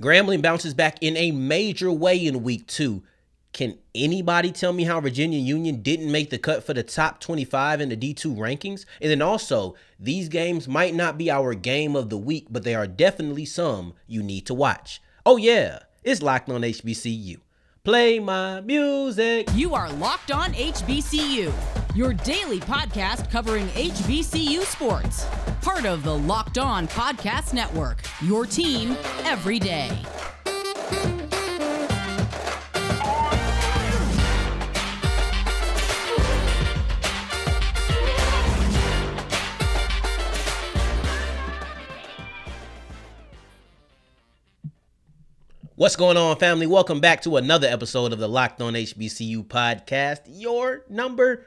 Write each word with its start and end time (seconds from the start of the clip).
Grambling 0.00 0.42
bounces 0.42 0.74
back 0.74 0.96
in 1.00 1.16
a 1.16 1.32
major 1.32 1.90
way 1.90 2.24
in 2.24 2.44
week 2.44 2.68
two. 2.68 3.02
Can 3.52 3.78
anybody 3.96 4.52
tell 4.52 4.72
me 4.72 4.84
how 4.84 5.00
Virginia 5.00 5.40
Union 5.40 5.82
didn't 5.82 6.12
make 6.12 6.30
the 6.30 6.38
cut 6.38 6.62
for 6.62 6.72
the 6.72 6.84
top 6.84 7.18
25 7.18 7.80
in 7.80 7.88
the 7.88 7.96
D2 7.96 8.36
rankings? 8.36 8.84
And 9.00 9.10
then 9.10 9.20
also, 9.20 9.74
these 9.98 10.28
games 10.28 10.68
might 10.68 10.94
not 10.94 11.18
be 11.18 11.32
our 11.32 11.52
game 11.54 11.96
of 11.96 12.10
the 12.10 12.16
week, 12.16 12.46
but 12.48 12.62
they 12.62 12.76
are 12.76 12.86
definitely 12.86 13.44
some 13.44 13.94
you 14.06 14.22
need 14.22 14.46
to 14.46 14.54
watch. 14.54 15.02
Oh, 15.26 15.36
yeah, 15.36 15.80
it's 16.04 16.22
Locked 16.22 16.48
on 16.48 16.62
HBCU. 16.62 17.38
Play 17.82 18.20
my 18.20 18.60
music. 18.60 19.48
You 19.52 19.74
are 19.74 19.90
Locked 19.94 20.30
on 20.30 20.52
HBCU, 20.52 21.52
your 21.98 22.14
daily 22.14 22.60
podcast 22.60 23.28
covering 23.28 23.66
HBCU 23.70 24.60
sports. 24.60 25.26
Part 25.62 25.84
of 25.84 26.04
the 26.04 26.16
Locked 26.16 26.56
On 26.56 26.86
Podcast 26.86 27.52
Network, 27.52 28.02
your 28.22 28.46
team 28.46 28.96
every 29.24 29.58
day. 29.58 29.90
What's 45.74 45.96
going 45.96 46.16
on, 46.16 46.36
family? 46.36 46.68
Welcome 46.68 47.00
back 47.00 47.22
to 47.22 47.38
another 47.38 47.66
episode 47.66 48.12
of 48.12 48.20
the 48.20 48.28
Locked 48.28 48.62
On 48.62 48.74
HBCU 48.74 49.44
podcast, 49.46 50.20
your 50.28 50.84
number 50.88 51.46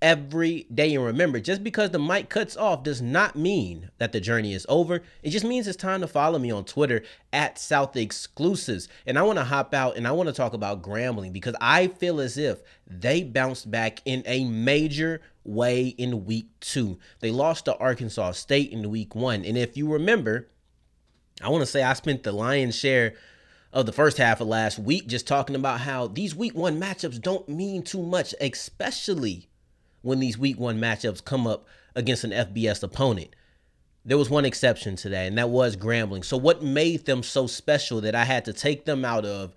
every 0.00 0.66
day. 0.72 0.94
And 0.94 1.04
remember, 1.04 1.40
just 1.40 1.64
because 1.64 1.90
the 1.90 1.98
mic 1.98 2.28
cuts 2.28 2.56
off 2.56 2.82
does 2.82 3.02
not 3.02 3.36
mean 3.36 3.90
that 3.98 4.12
the 4.12 4.20
journey 4.20 4.52
is 4.52 4.66
over. 4.68 5.02
It 5.22 5.30
just 5.30 5.44
means 5.44 5.66
it's 5.66 5.76
time 5.76 6.00
to 6.00 6.08
follow 6.08 6.38
me 6.38 6.50
on 6.50 6.64
Twitter 6.64 7.02
at 7.32 7.58
South 7.58 7.96
Exclusives. 7.96 8.88
And 9.06 9.18
I 9.18 9.22
want 9.22 9.38
to 9.38 9.44
hop 9.44 9.74
out 9.74 9.96
and 9.96 10.06
I 10.06 10.12
want 10.12 10.28
to 10.28 10.34
talk 10.34 10.52
about 10.52 10.82
Grambling 10.82 11.32
because 11.32 11.56
I 11.60 11.88
feel 11.88 12.20
as 12.20 12.38
if 12.38 12.62
they 12.86 13.22
bounced 13.22 13.70
back 13.70 14.00
in 14.04 14.22
a 14.26 14.44
major 14.44 15.20
way 15.44 15.88
in 15.88 16.24
week 16.24 16.48
two. 16.60 16.98
They 17.20 17.30
lost 17.30 17.64
to 17.64 17.76
Arkansas 17.76 18.32
State 18.32 18.72
in 18.72 18.90
week 18.90 19.14
one. 19.14 19.44
And 19.44 19.56
if 19.56 19.76
you 19.76 19.92
remember, 19.92 20.48
I 21.42 21.48
want 21.48 21.62
to 21.62 21.66
say 21.66 21.82
I 21.82 21.94
spent 21.94 22.22
the 22.22 22.32
lion's 22.32 22.76
share 22.76 23.14
of 23.72 23.86
the 23.86 23.92
first 23.92 24.16
half 24.16 24.40
of 24.40 24.48
last 24.48 24.78
week 24.78 25.06
just 25.06 25.26
talking 25.26 25.54
about 25.54 25.80
how 25.80 26.06
these 26.06 26.34
week 26.34 26.54
one 26.54 26.80
matchups 26.80 27.20
don't 27.20 27.48
mean 27.48 27.82
too 27.82 28.02
much, 28.02 28.34
especially 28.40 29.48
when 30.02 30.20
these 30.20 30.38
week 30.38 30.58
one 30.58 30.80
matchups 30.80 31.24
come 31.24 31.46
up 31.46 31.66
against 31.94 32.24
an 32.24 32.30
FBS 32.30 32.82
opponent. 32.82 33.34
There 34.04 34.18
was 34.18 34.30
one 34.30 34.44
exception 34.44 34.96
to 34.96 35.08
that, 35.10 35.26
and 35.26 35.36
that 35.36 35.50
was 35.50 35.76
Grambling. 35.76 36.24
So, 36.24 36.36
what 36.36 36.62
made 36.62 37.04
them 37.04 37.22
so 37.22 37.46
special 37.46 38.00
that 38.02 38.14
I 38.14 38.24
had 38.24 38.44
to 38.46 38.52
take 38.52 38.84
them 38.84 39.04
out 39.04 39.24
of? 39.24 39.54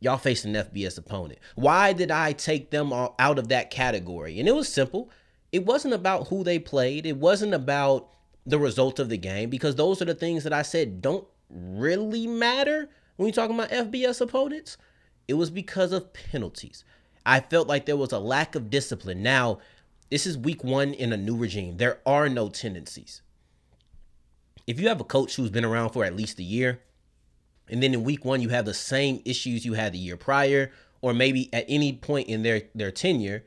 Y'all 0.00 0.18
facing 0.18 0.54
an 0.54 0.64
FBS 0.64 0.98
opponent. 0.98 1.38
Why 1.54 1.92
did 1.92 2.10
I 2.10 2.32
take 2.32 2.70
them 2.70 2.92
out 2.92 3.38
of 3.38 3.48
that 3.48 3.70
category? 3.70 4.38
And 4.38 4.48
it 4.48 4.54
was 4.54 4.68
simple. 4.68 5.10
It 5.52 5.64
wasn't 5.64 5.94
about 5.94 6.28
who 6.28 6.44
they 6.44 6.58
played. 6.58 7.06
It 7.06 7.16
wasn't 7.16 7.54
about 7.54 8.10
the 8.44 8.58
result 8.58 8.98
of 8.98 9.08
the 9.08 9.16
game 9.16 9.48
because 9.48 9.76
those 9.76 10.02
are 10.02 10.06
the 10.06 10.14
things 10.14 10.44
that 10.44 10.52
I 10.52 10.62
said 10.62 11.00
don't 11.00 11.26
really 11.48 12.26
matter 12.26 12.90
when 13.16 13.28
you're 13.28 13.34
talking 13.34 13.54
about 13.54 13.70
FBS 13.70 14.20
opponents. 14.20 14.76
It 15.28 15.34
was 15.34 15.50
because 15.50 15.92
of 15.92 16.12
penalties. 16.12 16.84
I 17.26 17.40
felt 17.40 17.68
like 17.68 17.86
there 17.86 17.96
was 17.96 18.12
a 18.12 18.18
lack 18.18 18.54
of 18.54 18.70
discipline. 18.70 19.22
Now, 19.22 19.58
this 20.10 20.26
is 20.26 20.36
week 20.36 20.62
one 20.62 20.92
in 20.94 21.12
a 21.12 21.16
new 21.16 21.36
regime. 21.36 21.78
There 21.78 22.00
are 22.04 22.28
no 22.28 22.48
tendencies. 22.48 23.22
If 24.66 24.78
you 24.80 24.88
have 24.88 25.00
a 25.00 25.04
coach 25.04 25.36
who's 25.36 25.50
been 25.50 25.64
around 25.64 25.90
for 25.90 26.04
at 26.04 26.16
least 26.16 26.38
a 26.38 26.42
year, 26.42 26.80
and 27.68 27.82
then 27.82 27.94
in 27.94 28.04
week 28.04 28.24
one 28.24 28.40
you 28.40 28.50
have 28.50 28.64
the 28.64 28.74
same 28.74 29.22
issues 29.24 29.64
you 29.64 29.74
had 29.74 29.92
the 29.92 29.98
year 29.98 30.16
prior, 30.16 30.70
or 31.00 31.14
maybe 31.14 31.52
at 31.52 31.64
any 31.68 31.92
point 31.92 32.28
in 32.28 32.42
their, 32.42 32.62
their 32.74 32.90
tenure, 32.90 33.44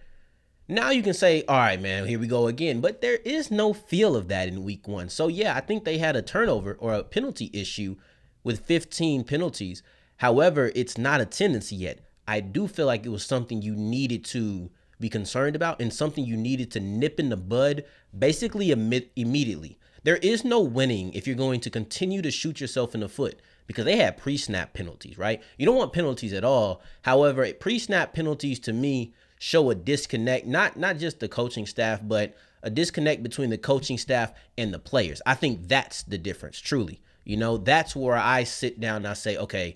now 0.67 0.89
you 0.89 1.01
can 1.01 1.13
say, 1.13 1.43
all 1.47 1.57
right, 1.57 1.81
man, 1.81 2.05
here 2.05 2.19
we 2.19 2.27
go 2.27 2.47
again. 2.47 2.81
But 2.81 3.01
there 3.01 3.19
is 3.23 3.49
no 3.49 3.73
feel 3.73 4.15
of 4.15 4.27
that 4.27 4.47
in 4.47 4.63
week 4.63 4.87
one. 4.87 5.09
So, 5.09 5.27
yeah, 5.27 5.55
I 5.55 5.61
think 5.61 5.85
they 5.85 5.97
had 5.97 6.15
a 6.15 6.21
turnover 6.21 6.75
or 6.79 6.93
a 6.93 7.03
penalty 7.03 7.49
issue 7.53 7.95
with 8.43 8.65
15 8.65 9.23
penalties. 9.23 9.81
However, 10.17 10.71
it's 10.75 10.97
not 10.97 11.21
a 11.21 11.25
tendency 11.25 11.77
yet. 11.77 11.99
I 12.27 12.41
do 12.41 12.67
feel 12.67 12.85
like 12.85 13.05
it 13.05 13.09
was 13.09 13.25
something 13.25 13.61
you 13.61 13.75
needed 13.75 14.25
to 14.25 14.69
be 14.99 15.09
concerned 15.09 15.55
about 15.55 15.79
and 15.79 15.93
something 15.93 16.25
you 16.25 16.35
needed 16.35 16.71
to 16.71 16.79
nip 16.79 17.19
in 17.19 17.29
the 17.29 17.37
bud 17.37 17.85
basically 18.17 18.71
immediately. 18.71 19.79
There 20.03 20.17
is 20.17 20.43
no 20.43 20.61
winning 20.61 21.13
if 21.13 21.27
you're 21.27 21.35
going 21.35 21.59
to 21.61 21.69
continue 21.69 22.21
to 22.21 22.31
shoot 22.31 22.59
yourself 22.59 22.93
in 22.93 23.01
the 23.01 23.09
foot 23.09 23.39
because 23.67 23.85
they 23.85 23.97
had 23.97 24.17
pre-snap 24.17 24.73
penalties, 24.73 25.17
right? 25.17 25.41
You 25.57 25.65
don't 25.65 25.75
want 25.75 25.93
penalties 25.93 26.33
at 26.33 26.43
all. 26.43 26.81
However, 27.03 27.51
pre-snap 27.53 28.13
penalties 28.13 28.59
to 28.61 28.73
me 28.73 29.13
show 29.39 29.69
a 29.69 29.75
disconnect, 29.75 30.47
not 30.47 30.77
not 30.77 30.97
just 30.97 31.19
the 31.19 31.27
coaching 31.27 31.65
staff, 31.65 31.99
but 32.03 32.35
a 32.63 32.69
disconnect 32.69 33.21
between 33.23 33.49
the 33.49 33.57
coaching 33.57 33.97
staff 33.97 34.33
and 34.57 34.73
the 34.73 34.79
players. 34.79 35.21
I 35.25 35.35
think 35.35 35.67
that's 35.67 36.03
the 36.03 36.17
difference, 36.17 36.59
truly. 36.59 37.01
You 37.23 37.37
know, 37.37 37.57
that's 37.57 37.95
where 37.95 38.15
I 38.15 38.45
sit 38.45 38.79
down 38.79 38.97
and 38.97 39.07
I 39.07 39.13
say, 39.13 39.37
okay, 39.37 39.75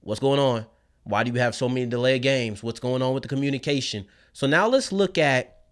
what's 0.00 0.20
going 0.20 0.40
on? 0.40 0.66
Why 1.08 1.24
do 1.24 1.32
you 1.32 1.40
have 1.40 1.54
so 1.54 1.70
many 1.70 1.86
delayed 1.86 2.20
games? 2.20 2.62
What's 2.62 2.80
going 2.80 3.00
on 3.00 3.14
with 3.14 3.22
the 3.22 3.30
communication? 3.30 4.04
So 4.34 4.46
now 4.46 4.68
let's 4.68 4.92
look 4.92 5.16
at 5.16 5.62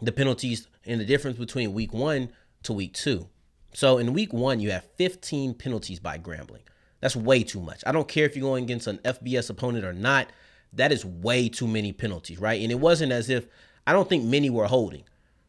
the 0.00 0.12
penalties 0.12 0.68
and 0.84 1.00
the 1.00 1.04
difference 1.04 1.36
between 1.36 1.72
week 1.72 1.92
one 1.92 2.30
to 2.62 2.72
week 2.72 2.94
two. 2.94 3.28
So 3.74 3.98
in 3.98 4.12
week 4.12 4.32
one, 4.32 4.60
you 4.60 4.70
have 4.70 4.84
15 4.94 5.54
penalties 5.54 5.98
by 5.98 6.16
Grambling. 6.18 6.60
That's 7.00 7.16
way 7.16 7.42
too 7.42 7.60
much. 7.60 7.82
I 7.88 7.90
don't 7.90 8.06
care 8.06 8.24
if 8.24 8.36
you're 8.36 8.48
going 8.48 8.62
against 8.62 8.86
an 8.86 8.98
FBS 8.98 9.50
opponent 9.50 9.84
or 9.84 9.92
not. 9.92 10.28
That 10.72 10.92
is 10.92 11.04
way 11.04 11.48
too 11.48 11.66
many 11.66 11.92
penalties, 11.92 12.38
right? 12.38 12.62
And 12.62 12.70
it 12.70 12.78
wasn't 12.78 13.10
as 13.10 13.28
if 13.28 13.48
I 13.84 13.92
don't 13.92 14.08
think 14.08 14.26
many 14.26 14.48
were 14.48 14.68
holding. 14.68 15.02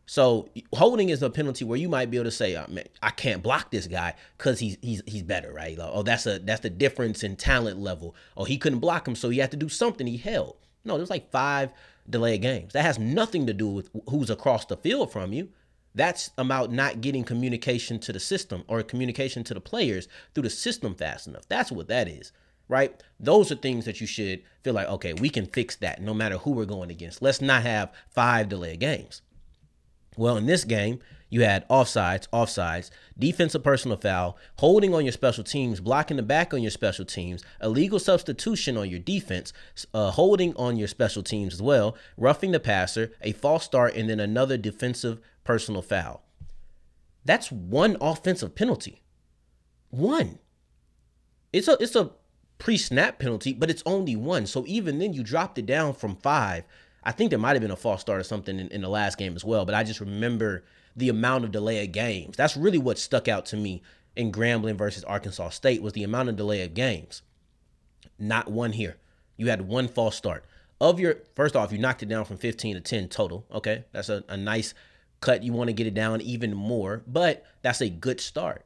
So 0.10 0.50
holding 0.74 1.10
is 1.10 1.22
a 1.22 1.30
penalty 1.30 1.64
where 1.64 1.78
you 1.78 1.88
might 1.88 2.10
be 2.10 2.18
able 2.18 2.24
to 2.24 2.32
say, 2.32 2.56
oh, 2.56 2.66
man, 2.68 2.86
I 3.04 3.12
can't 3.12 3.44
block 3.44 3.70
this 3.70 3.86
guy 3.86 4.16
because 4.40 4.58
he's 4.58 4.76
he's 4.82 5.04
he's 5.06 5.22
better, 5.22 5.54
right? 5.54 5.78
Like, 5.78 5.92
oh, 5.94 6.02
that's 6.02 6.26
a 6.26 6.40
that's 6.40 6.62
the 6.62 6.72
difference 6.72 7.24
in 7.24 7.36
talent 7.36 7.78
level. 7.78 8.16
Oh, 8.36 8.44
he 8.44 8.58
couldn't 8.58 8.80
block 8.80 9.08
him, 9.08 9.14
so 9.14 9.30
he 9.30 9.38
had 9.38 9.52
to 9.52 9.58
do 9.58 9.70
something. 9.70 10.08
He 10.08 10.18
held. 10.18 10.56
No, 10.84 10.98
there's 10.98 11.12
like 11.12 11.30
five 11.30 11.72
delayed 12.10 12.42
games. 12.42 12.74
That 12.74 12.86
has 12.86 12.98
nothing 12.98 13.46
to 13.46 13.54
do 13.54 13.68
with 13.68 13.92
who's 14.10 14.32
across 14.32 14.66
the 14.66 14.78
field 14.78 15.12
from 15.12 15.32
you. 15.32 15.50
That's 15.94 16.32
about 16.40 16.72
not 16.72 17.02
getting 17.02 17.24
communication 17.24 18.00
to 18.00 18.12
the 18.12 18.20
system 18.20 18.64
or 18.68 18.82
communication 18.82 19.44
to 19.44 19.54
the 19.54 19.62
players 19.62 20.08
through 20.34 20.42
the 20.42 20.50
system 20.50 20.96
fast 20.96 21.28
enough. 21.28 21.48
That's 21.48 21.72
what 21.72 21.88
that 21.90 22.08
is, 22.08 22.32
right? 22.68 23.00
Those 23.20 23.52
are 23.52 23.56
things 23.56 23.86
that 23.86 24.02
you 24.02 24.08
should 24.08 24.42
feel 24.64 24.74
like, 24.74 24.88
okay, 24.88 25.14
we 25.14 25.30
can 25.30 25.46
fix 25.46 25.76
that 25.76 26.02
no 26.02 26.16
matter 26.16 26.40
who 26.40 26.50
we're 26.50 26.66
going 26.66 26.90
against. 26.90 27.22
Let's 27.22 27.42
not 27.42 27.62
have 27.62 27.94
five 28.10 28.50
delayed 28.50 28.80
games. 28.80 29.22
Well, 30.20 30.36
in 30.36 30.48
this 30.48 30.66
game, 30.66 31.00
you 31.30 31.44
had 31.44 31.66
offsides, 31.70 32.28
offsides, 32.34 32.90
defensive 33.18 33.64
personal 33.64 33.96
foul, 33.96 34.38
holding 34.58 34.94
on 34.94 35.06
your 35.06 35.14
special 35.14 35.46
teams, 35.46 35.80
blocking 35.80 36.18
the 36.18 36.24
back 36.24 36.54
on 36.54 36.62
your 36.62 36.72
special 36.72 37.06
teams, 37.06 37.42
illegal 37.64 38.00
substitution 38.00 38.76
on 38.76 38.90
your 38.90 39.00
defense, 39.00 39.54
uh, 39.94 40.12
holding 40.12 40.54
on 40.58 40.76
your 40.76 40.90
special 40.90 41.24
teams 41.24 41.54
as 41.54 41.62
well, 41.62 41.96
roughing 42.18 42.52
the 42.52 42.60
passer, 42.60 43.14
a 43.22 43.32
false 43.32 43.64
start, 43.64 43.96
and 43.96 44.10
then 44.10 44.20
another 44.20 44.58
defensive 44.58 45.22
personal 45.46 45.82
foul. 45.82 46.22
That's 47.24 47.50
one 47.50 47.96
offensive 48.02 48.56
penalty. 48.56 49.02
One. 49.90 50.40
It's 51.54 51.70
a 51.70 51.78
it's 51.80 51.96
a 51.96 52.12
pre-snap 52.58 53.20
penalty, 53.20 53.54
but 53.54 53.70
it's 53.70 53.84
only 53.86 54.18
one. 54.18 54.48
So 54.48 54.66
even 54.68 55.00
then, 55.00 55.14
you 55.14 55.24
dropped 55.24 55.58
it 55.58 55.66
down 55.66 55.94
from 55.94 56.18
five 56.18 56.66
I 57.04 57.12
think 57.12 57.30
there 57.30 57.40
might 57.40 57.54
have 57.54 57.62
been 57.62 57.72
a 57.72 57.76
false 57.76 58.02
start 58.02 58.20
or 58.20 58.24
something 58.24 58.60
in, 58.60 58.68
in, 58.70 58.82
the 58.82 58.90
last 58.90 59.18
game 59.18 59.36
as 59.36 59.46
well, 59.46 59.66
but 59.66 59.76
I 59.76 59.84
just 59.84 60.00
remember 60.00 60.66
the 60.96 61.10
amount 61.10 61.46
of 61.46 61.52
delay 61.52 61.84
of 61.84 61.92
games. 61.92 62.36
That's 62.36 62.58
really 62.58 62.78
what 62.78 62.98
stuck 62.98 63.28
out 63.28 63.46
to 63.48 63.58
me 63.58 63.82
in 64.16 64.32
Grambling 64.32 64.78
versus 64.78 65.04
Arkansas 65.04 65.50
State 65.50 65.82
was 65.82 65.94
the 65.94 66.04
amount 66.04 66.30
of 66.30 66.36
delay 66.36 66.64
of 66.64 66.74
games. 66.74 67.22
Not 68.18 68.52
one 68.52 68.74
here. 68.74 68.98
You 69.38 69.48
had 69.48 69.62
one 69.62 69.88
false 69.88 70.16
start. 70.16 70.44
Of 70.82 71.00
your 71.00 71.18
first 71.36 71.56
off, 71.56 71.72
you 71.72 71.78
knocked 71.78 72.04
it 72.04 72.10
down 72.10 72.26
from 72.26 72.38
15 72.38 72.76
to 72.76 72.82
10 72.82 73.08
total. 73.08 73.46
Okay. 73.52 73.86
That's 73.92 74.10
a, 74.10 74.24
a 74.28 74.36
nice 74.36 74.74
cut. 75.22 75.44
You 75.44 75.54
want 75.54 75.70
to 75.70 75.74
get 75.74 75.88
it 75.88 75.94
down 75.94 76.22
even 76.22 76.54
more, 76.54 77.04
but 77.08 77.46
that's 77.62 77.82
a 77.82 77.90
good 77.90 78.20
start. 78.20 78.66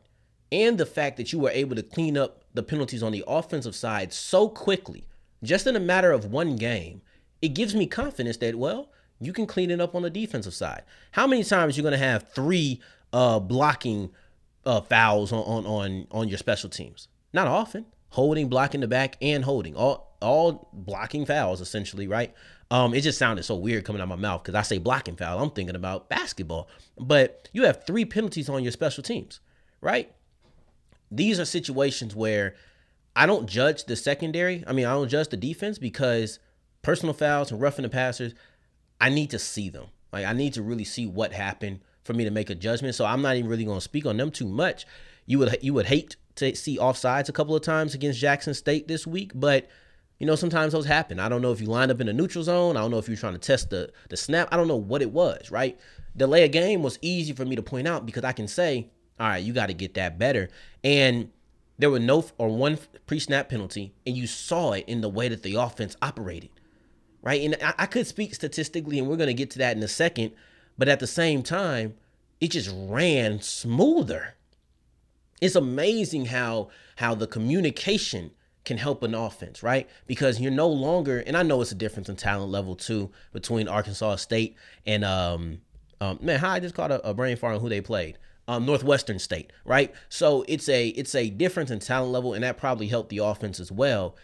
And 0.52 0.78
the 0.78 0.86
fact 0.86 1.18
that 1.18 1.34
you 1.34 1.40
were 1.40 1.50
able 1.50 1.76
to 1.76 1.84
clean 1.84 2.18
up 2.18 2.44
the 2.54 2.64
penalties 2.64 3.02
on 3.02 3.12
the 3.12 3.24
offensive 3.28 3.76
side 3.76 4.14
so 4.14 4.48
quickly, 4.48 5.08
just 5.44 5.66
in 5.66 5.76
a 5.76 5.80
matter 5.80 6.12
of 6.12 6.26
one 6.26 6.56
game, 6.56 7.02
it 7.44 7.50
gives 7.50 7.76
me 7.76 7.86
confidence 7.86 8.38
that, 8.38 8.56
well, 8.56 8.90
you 9.20 9.34
can 9.34 9.46
clean 9.46 9.70
it 9.70 9.82
up 9.82 9.94
on 9.96 10.02
the 10.02 10.10
defensive 10.10 10.54
side. 10.54 10.84
How 11.12 11.28
many 11.28 11.44
times 11.44 11.76
you're 11.76 11.84
going 11.84 11.92
to 11.92 11.98
have 11.98 12.32
three 12.32 12.80
uh, 13.12 13.40
blocking 13.40 14.12
uh, 14.66 14.80
fouls 14.80 15.34
on, 15.34 15.44
on 15.44 15.66
on 15.66 16.08
on 16.10 16.30
your 16.30 16.38
special 16.38 16.70
teams? 16.70 17.10
Not 17.34 17.48
often. 17.48 17.86
Holding, 18.12 18.48
blocking 18.48 18.80
the 18.80 18.88
back, 18.88 19.18
and 19.22 19.44
holding 19.44 19.76
all 19.76 20.16
all 20.22 20.70
blocking 20.72 21.26
fouls 21.26 21.60
essentially, 21.60 22.08
right? 22.08 22.34
Um, 22.72 22.94
it 22.94 23.02
just 23.02 23.20
sounded 23.20 23.44
so 23.44 23.56
weird 23.56 23.84
coming 23.84 24.02
out 24.02 24.06
of 24.06 24.10
my 24.10 24.16
mouth 24.16 24.42
because 24.42 24.56
I 24.56 24.62
say 24.62 24.78
blocking 24.78 25.18
foul. 25.18 25.44
I'm 25.44 25.52
thinking 25.52 25.76
about 25.76 26.08
basketball, 26.08 26.70
but 26.98 27.50
you 27.52 27.66
have 27.66 27.86
three 27.86 28.06
penalties 28.06 28.48
on 28.48 28.64
your 28.64 28.72
special 28.72 29.04
teams, 29.04 29.42
right? 29.82 30.14
These 31.12 31.42
are 31.42 31.46
situations 31.46 32.16
where 32.16 32.56
I 33.18 33.26
don't 33.26 33.50
judge 33.50 33.84
the 33.84 33.98
secondary. 33.98 34.64
I 34.66 34.72
mean, 34.72 34.86
I 34.86 34.94
don't 34.94 35.10
judge 35.10 35.28
the 35.28 35.38
defense 35.38 35.78
because 35.78 36.40
personal 36.84 37.14
fouls 37.14 37.52
and 37.52 37.60
roughing 37.60 37.84
the 37.84 37.90
passers, 37.90 38.36
I 39.02 39.10
need 39.10 39.32
to 39.32 39.40
see 39.40 39.70
them. 39.70 39.88
Like 40.12 40.26
I 40.26 40.34
need 40.34 40.54
to 40.54 40.62
really 40.62 40.84
see 40.84 41.08
what 41.08 41.34
happened 41.34 41.80
for 42.04 42.14
me 42.14 42.24
to 42.26 42.32
make 42.32 42.52
a 42.52 42.56
judgment. 42.56 42.94
So 42.94 43.06
I'm 43.06 43.24
not 43.24 43.36
even 43.36 43.50
really 43.50 43.66
going 43.66 43.78
to 43.78 43.82
speak 43.82 44.06
on 44.06 44.18
them 44.18 44.30
too 44.30 44.48
much. 44.48 44.86
You 45.26 45.40
would 45.40 45.58
you 45.62 45.74
would 45.74 45.88
hate 45.88 46.16
to 46.36 46.56
see 46.56 46.78
offsides 46.78 47.30
a 47.30 47.34
couple 47.34 47.56
of 47.56 47.64
times 47.64 47.96
against 47.96 48.20
Jackson 48.20 48.54
State 48.54 48.88
this 48.88 49.08
week, 49.08 49.32
but 49.34 49.68
you 50.20 50.28
know 50.28 50.36
sometimes 50.36 50.74
those 50.74 50.86
happen. 50.86 51.20
I 51.20 51.30
don't 51.30 51.42
know 51.42 51.52
if 51.52 51.62
you 51.62 51.68
lined 51.68 51.92
up 51.92 52.02
in 52.02 52.08
a 52.08 52.14
neutral 52.14 52.44
zone. 52.44 52.78
I 52.78 52.82
don't 52.82 52.92
know 52.92 52.98
if 52.98 53.08
you're 53.08 53.18
trying 53.18 53.34
to 53.34 53.40
test 53.40 53.70
the 53.70 53.92
the 54.10 54.18
snap. 54.18 54.50
I 54.52 54.58
don't 54.58 54.68
know 54.68 54.76
what 54.76 55.02
it 55.02 55.12
was. 55.12 55.50
Right, 55.50 55.80
delay 56.16 56.44
a 56.44 56.48
game 56.48 56.84
was 56.84 57.00
easy 57.02 57.34
for 57.34 57.46
me 57.46 57.56
to 57.56 57.64
point 57.64 57.88
out 57.88 58.06
because 58.06 58.24
I 58.24 58.34
can 58.34 58.48
say, 58.48 58.90
all 59.20 59.30
right, 59.30 59.44
you 59.44 59.54
got 59.54 59.68
to 59.68 59.74
get 59.74 59.94
that 59.96 60.20
better. 60.20 60.50
And 60.84 61.32
there 61.80 61.90
were 61.90 62.00
no 62.00 62.26
or 62.38 62.50
one 62.50 62.78
pre-snap 63.08 63.50
penalty, 63.50 63.94
and 64.06 64.16
you 64.16 64.28
saw 64.28 64.74
it 64.74 64.86
in 64.88 65.02
the 65.02 65.10
way 65.10 65.30
that 65.30 65.44
the 65.44 65.56
offense 65.56 65.96
operated 66.02 66.50
right? 67.24 67.42
And 67.42 67.58
I, 67.64 67.74
I 67.80 67.86
could 67.88 68.06
speak 68.06 68.36
statistically, 68.36 69.00
and 69.00 69.08
we're 69.08 69.18
going 69.18 69.28
to 69.28 69.34
get 69.34 69.50
to 69.52 69.60
that 69.60 69.76
in 69.76 69.82
a 69.82 69.88
second. 69.88 70.34
But 70.78 70.90
at 70.90 71.00
the 71.00 71.08
same 71.08 71.42
time, 71.42 71.96
it 72.40 72.52
just 72.52 72.70
ran 72.72 73.42
smoother. 73.42 74.36
It's 75.42 75.56
amazing 75.56 76.26
how 76.28 76.70
how 76.98 77.16
the 77.16 77.26
communication 77.26 78.32
can 78.66 78.78
help 78.78 79.04
an 79.04 79.16
offense, 79.16 79.64
right? 79.64 79.90
Because 80.08 80.40
you're 80.40 80.52
no 80.52 80.70
longer, 80.70 81.20
and 81.20 81.36
I 81.36 81.44
know 81.44 81.62
it's 81.62 81.72
a 81.72 81.76
difference 81.76 82.08
in 82.08 82.16
talent 82.16 82.52
level 82.52 82.76
too 82.76 83.12
between 83.34 83.68
Arkansas 83.68 84.18
State 84.18 84.56
and 84.86 85.04
um, 85.04 85.62
um 86.00 86.20
man, 86.22 86.40
how 86.40 86.52
I 86.52 86.60
just 86.60 86.76
caught 86.76 86.92
a, 86.92 87.08
a 87.08 87.14
brain 87.14 87.36
fart 87.36 87.56
on 87.56 87.62
who 87.62 87.70
they 87.70 87.82
played. 87.82 88.18
Um, 88.46 88.66
Northwestern 88.66 89.20
State, 89.20 89.54
right? 89.64 89.94
So 90.10 90.44
it's 90.50 90.68
a 90.68 90.90
it's 90.90 91.16
a 91.16 91.30
difference 91.30 91.72
in 91.72 91.80
talent 91.80 92.12
level, 92.12 92.34
and 92.34 92.44
that 92.44 92.58
probably 92.58 92.88
helped 92.88 93.10
the 93.10 93.20
offense 93.20 93.60
as 93.62 93.72
well 93.72 94.16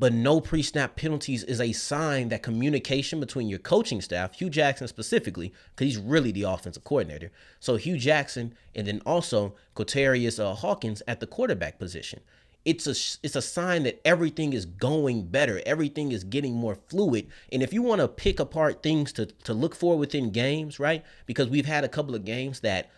but 0.00 0.14
no 0.14 0.40
pre 0.40 0.62
snap 0.62 0.96
penalties 0.96 1.44
is 1.44 1.60
a 1.60 1.72
sign 1.72 2.30
that 2.30 2.42
communication 2.42 3.20
between 3.20 3.50
your 3.50 3.58
coaching 3.58 4.00
staff, 4.00 4.34
Hue 4.34 4.48
Jackson 4.48 4.88
specifically, 4.88 5.52
because 5.70 5.94
he's 5.94 6.02
really 6.02 6.32
the 6.32 6.44
offensive 6.44 6.84
coordinator. 6.84 7.30
So 7.60 7.76
Hue 7.76 7.98
Jackson 7.98 8.54
and 8.74 8.86
then 8.86 9.02
also 9.04 9.54
Quaterius 9.76 10.42
uh, 10.42 10.54
Hawkins 10.54 11.02
at 11.06 11.20
the 11.20 11.26
quarterback 11.26 11.78
position. 11.78 12.20
It's 12.64 12.86
a 12.86 12.94
it's 13.22 13.36
a 13.36 13.42
sign 13.42 13.82
that 13.82 14.00
everything 14.02 14.54
is 14.54 14.64
going 14.64 15.26
better. 15.26 15.60
Everything 15.66 16.12
is 16.12 16.24
getting 16.24 16.54
more 16.54 16.78
fluid. 16.88 17.28
And 17.52 17.62
if 17.62 17.74
you 17.74 17.82
want 17.82 18.00
to 18.00 18.08
pick 18.08 18.40
apart 18.40 18.82
things 18.82 19.12
to 19.12 19.26
to 19.26 19.52
look 19.52 19.74
for 19.74 19.98
within 19.98 20.30
games, 20.30 20.80
right? 20.80 21.04
Because 21.26 21.48
we've 21.48 21.66
had 21.66 21.84
a 21.84 21.88
couple 21.88 22.14
of 22.14 22.24
games 22.24 22.60
that 22.60 22.90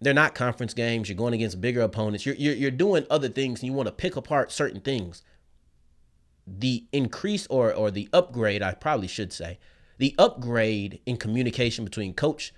they're 0.00 0.14
not 0.14 0.36
conference 0.36 0.74
games. 0.74 1.08
You're 1.08 1.16
going 1.16 1.34
against 1.34 1.60
bigger 1.60 1.80
opponents. 1.80 2.26
You're, 2.26 2.34
you're, 2.34 2.54
you're 2.54 2.70
doing 2.70 3.06
other 3.10 3.28
things 3.28 3.60
and 3.60 3.66
you 3.68 3.72
want 3.72 3.86
to 3.86 3.92
pick 3.92 4.16
apart 4.16 4.52
certain 4.52 4.80
things 4.80 5.22
the 6.46 6.84
increase 6.92 7.46
or 7.48 7.72
or 7.72 7.90
the 7.90 8.08
upgrade, 8.12 8.62
I 8.62 8.74
probably 8.74 9.08
should 9.08 9.32
say, 9.32 9.58
the 9.98 10.14
upgrade 10.18 11.00
in 11.06 11.16
communication 11.16 11.84
between 11.84 12.14
coach 12.14 12.52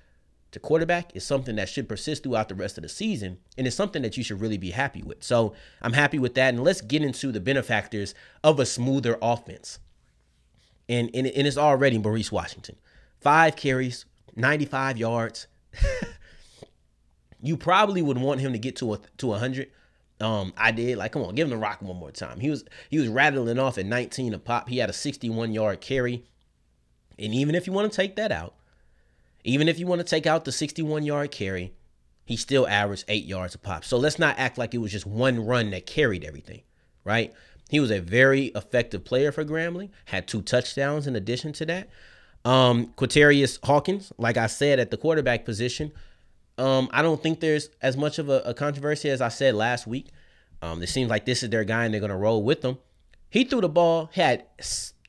to 0.52 0.60
quarterback 0.60 1.14
is 1.14 1.24
something 1.24 1.56
that 1.56 1.68
should 1.68 1.88
persist 1.88 2.22
throughout 2.22 2.48
the 2.48 2.54
rest 2.54 2.78
of 2.78 2.82
the 2.82 2.88
season 2.88 3.38
and 3.58 3.66
it's 3.66 3.76
something 3.76 4.02
that 4.02 4.16
you 4.16 4.22
should 4.22 4.40
really 4.40 4.58
be 4.58 4.70
happy 4.70 5.02
with. 5.02 5.22
So, 5.22 5.54
I'm 5.82 5.92
happy 5.92 6.18
with 6.18 6.34
that 6.34 6.54
and 6.54 6.64
let's 6.64 6.80
get 6.80 7.02
into 7.02 7.32
the 7.32 7.40
benefactors 7.40 8.14
of 8.42 8.58
a 8.58 8.66
smoother 8.66 9.18
offense. 9.20 9.78
And 10.88 11.10
and, 11.14 11.26
and 11.26 11.46
it's 11.46 11.58
already 11.58 11.98
Maurice 11.98 12.32
Washington. 12.32 12.76
5 13.20 13.56
carries, 13.56 14.04
95 14.34 14.98
yards. 14.98 15.46
you 17.42 17.56
probably 17.56 18.02
would 18.02 18.18
want 18.18 18.40
him 18.40 18.52
to 18.52 18.58
get 18.58 18.76
to 18.76 18.94
a 18.94 19.00
to 19.18 19.26
100 19.28 19.70
um, 20.20 20.52
I 20.56 20.70
did 20.70 20.96
like, 20.96 21.12
come 21.12 21.22
on, 21.22 21.34
give 21.34 21.46
him 21.46 21.50
the 21.50 21.56
rock 21.56 21.82
one 21.82 21.96
more 21.96 22.10
time. 22.10 22.40
He 22.40 22.50
was 22.50 22.64
he 22.90 22.98
was 22.98 23.08
rattling 23.08 23.58
off 23.58 23.78
at 23.78 23.86
19 23.86 24.34
a 24.34 24.38
pop. 24.38 24.68
He 24.68 24.78
had 24.78 24.90
a 24.90 24.94
61 24.94 25.52
yard 25.52 25.80
carry, 25.80 26.24
and 27.18 27.34
even 27.34 27.54
if 27.54 27.66
you 27.66 27.72
want 27.72 27.90
to 27.90 27.96
take 27.96 28.16
that 28.16 28.32
out, 28.32 28.54
even 29.44 29.68
if 29.68 29.78
you 29.78 29.86
want 29.86 30.00
to 30.00 30.06
take 30.06 30.26
out 30.26 30.44
the 30.44 30.52
61 30.52 31.04
yard 31.04 31.30
carry, 31.30 31.72
he 32.24 32.36
still 32.36 32.66
averaged 32.66 33.04
eight 33.08 33.24
yards 33.24 33.54
a 33.54 33.58
pop. 33.58 33.84
So 33.84 33.98
let's 33.98 34.18
not 34.18 34.38
act 34.38 34.58
like 34.58 34.74
it 34.74 34.78
was 34.78 34.92
just 34.92 35.06
one 35.06 35.44
run 35.44 35.70
that 35.70 35.86
carried 35.86 36.24
everything, 36.24 36.62
right? 37.04 37.32
He 37.68 37.80
was 37.80 37.90
a 37.90 38.00
very 38.00 38.46
effective 38.46 39.04
player 39.04 39.32
for 39.32 39.44
Grambling. 39.44 39.90
Had 40.06 40.26
two 40.26 40.40
touchdowns 40.40 41.06
in 41.06 41.16
addition 41.16 41.52
to 41.54 41.66
that. 41.66 41.88
Um, 42.44 42.92
Quaterius 42.96 43.58
Hawkins, 43.64 44.12
like 44.18 44.36
I 44.36 44.46
said, 44.46 44.78
at 44.78 44.90
the 44.90 44.96
quarterback 44.96 45.44
position, 45.44 45.92
um, 46.58 46.88
I 46.92 47.02
don't 47.02 47.22
think 47.22 47.40
there's 47.40 47.68
as 47.82 47.96
much 47.96 48.18
of 48.18 48.28
a, 48.28 48.40
a 48.40 48.54
controversy 48.54 49.10
as 49.10 49.20
I 49.20 49.28
said 49.28 49.54
last 49.54 49.86
week. 49.86 50.08
Um, 50.62 50.82
it 50.82 50.88
seems 50.88 51.10
like 51.10 51.26
this 51.26 51.42
is 51.42 51.50
their 51.50 51.64
guy 51.64 51.84
and 51.84 51.92
they're 51.92 52.00
going 52.00 52.10
to 52.10 52.16
roll 52.16 52.42
with 52.42 52.62
them. 52.62 52.78
He 53.28 53.44
threw 53.44 53.60
the 53.60 53.68
ball, 53.68 54.10
had 54.14 54.46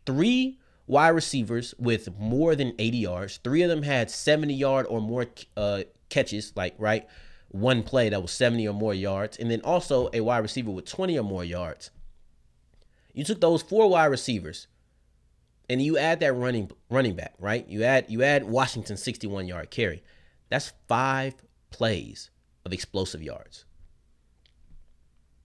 three 0.05 0.59
wide 0.87 1.09
receivers 1.09 1.73
with 1.77 2.17
more 2.19 2.55
than 2.55 2.73
80 2.77 2.97
yards. 2.97 3.39
Three 3.43 3.61
of 3.61 3.69
them 3.69 3.83
had 3.83 4.11
70 4.11 4.53
yard 4.53 4.85
or 4.89 4.99
more 4.99 5.27
uh, 5.55 5.83
catches, 6.09 6.53
like, 6.55 6.75
right? 6.77 7.07
One 7.49 7.83
play 7.83 8.09
that 8.09 8.21
was 8.21 8.31
70 8.31 8.67
or 8.67 8.73
more 8.73 8.93
yards. 8.93 9.37
And 9.37 9.49
then 9.49 9.61
also 9.61 10.09
a 10.13 10.21
wide 10.21 10.39
receiver 10.39 10.71
with 10.71 10.85
20 10.85 11.17
or 11.17 11.23
more 11.23 11.45
yards. 11.45 11.91
You 13.13 13.23
took 13.23 13.41
those 13.41 13.61
four 13.61 13.89
wide 13.89 14.05
receivers 14.05 14.67
and 15.69 15.81
you 15.81 15.97
add 15.97 16.19
that 16.19 16.33
running 16.33 16.71
running 16.89 17.15
back, 17.15 17.33
right? 17.39 17.67
You 17.67 17.83
add 17.83 18.05
you 18.09 18.23
add 18.23 18.43
Washington's 18.45 19.03
61 19.03 19.47
yard 19.47 19.69
carry. 19.69 20.03
That's 20.49 20.73
five 20.87 21.35
plays 21.69 22.29
of 22.65 22.73
explosive 22.73 23.21
yards. 23.21 23.65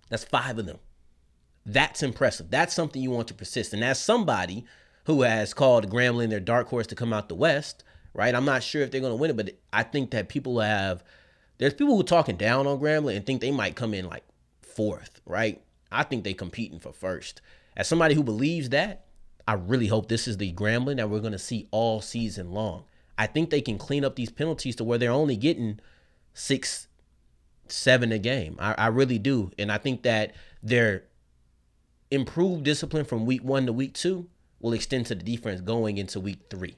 That's 0.09 0.25
five 0.25 0.59
of 0.59 0.67
them. 0.67 0.79
That's 1.65 2.03
impressive. 2.03 2.51
That's 2.51 2.75
something 2.75 3.01
you 3.01 3.11
want 3.11 3.29
to 3.29 3.35
persist. 3.35 3.73
And 3.73 3.85
as 3.85 4.01
somebody 4.01 4.65
who 5.05 5.23
has 5.23 5.55
called 5.55 5.91
Grambling 5.91 6.31
their 6.31 6.41
dark 6.41 6.69
horse 6.69 6.87
to 6.89 6.95
come 6.95 7.13
out 7.13 7.29
the 7.29 7.35
West, 7.35 7.85
right? 8.15 8.35
I'm 8.35 8.45
not 8.45 8.63
sure 8.63 8.83
if 8.83 8.91
they're 8.91 9.01
going 9.01 9.13
to 9.13 9.17
win 9.17 9.31
it, 9.31 9.37
but 9.37 9.57
I 9.73 9.83
think 9.83 10.11
that 10.11 10.29
people 10.29 10.61
have, 10.61 11.03
there's 11.59 11.75
people 11.75 11.95
who 11.95 12.01
are 12.01 12.05
talking 12.05 12.37
down 12.37 12.67
on 12.67 12.79
Grambling 12.79 13.17
and 13.17 13.25
think 13.25 13.41
they 13.41 13.51
might 13.51 13.77
come 13.77 13.95
in 13.95 14.07
like 14.07 14.25
fourth, 14.61 15.21
right? 15.27 15.63
I 15.91 16.03
think 16.03 16.25
they're 16.25 16.35
competing 16.35 16.79
for 16.79 16.93
first. 16.93 17.41
As 17.77 17.89
somebody 17.89 18.15
who 18.15 18.23
believes 18.23 18.71
that, 18.71 19.07
I 19.47 19.55
really 19.55 19.87
hope 19.87 20.09
this 20.09 20.29
is 20.29 20.37
the 20.37 20.53
Grambling 20.53 20.97
that 20.97 21.11
we're 21.11 21.21
going 21.21 21.33
to 21.33 21.39
see 21.39 21.69
all 21.71 22.01
season 22.01 22.53
long. 22.53 22.85
I 23.23 23.27
think 23.27 23.51
they 23.51 23.61
can 23.61 23.79
clean 23.79 24.05
up 24.05 24.17
these 24.17 24.33
penalties 24.33 24.75
to 24.77 24.85
where 24.85 24.99
they're 24.99 25.13
only 25.13 25.37
getting 25.37 25.79
six, 26.35 26.89
seven 27.69 28.11
a 28.11 28.19
game. 28.19 28.57
I, 28.59 28.75
I 28.77 28.87
really 28.89 29.21
do. 29.21 29.53
And 29.57 29.71
I 29.71 29.79
think 29.79 30.03
that 30.03 30.35
their 30.61 31.05
improved 32.11 32.65
discipline 32.65 33.05
from 33.05 33.25
week 33.25 33.45
one 33.45 33.65
to 33.67 33.73
week 33.73 33.95
two 33.95 34.29
will 34.59 34.73
extend 34.73 35.07
to 35.07 35.15
the 35.15 35.23
defense 35.23 35.61
going 35.61 35.99
into 35.99 36.19
week 36.19 36.41
three. 36.51 36.75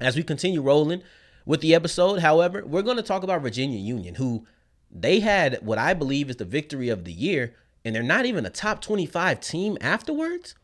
As 0.00 0.16
we 0.16 0.22
continue 0.22 0.62
rolling 0.62 1.02
with 1.44 1.60
the 1.60 1.74
episode, 1.74 2.20
however, 2.20 2.64
we're 2.64 2.80
going 2.80 2.96
to 2.96 3.02
talk 3.02 3.22
about 3.22 3.42
Virginia 3.42 3.78
Union, 3.78 4.14
who 4.14 4.46
they 4.90 5.20
had 5.20 5.58
what 5.60 5.76
I 5.76 5.92
believe 5.92 6.30
is 6.30 6.36
the 6.36 6.46
victory 6.46 6.88
of 6.88 7.04
the 7.04 7.12
year, 7.12 7.54
and 7.84 7.94
they're 7.94 8.02
not 8.02 8.24
even 8.24 8.46
a 8.46 8.50
top 8.50 8.80
25 8.80 9.40
team 9.40 9.76
afterwards. 9.82 10.54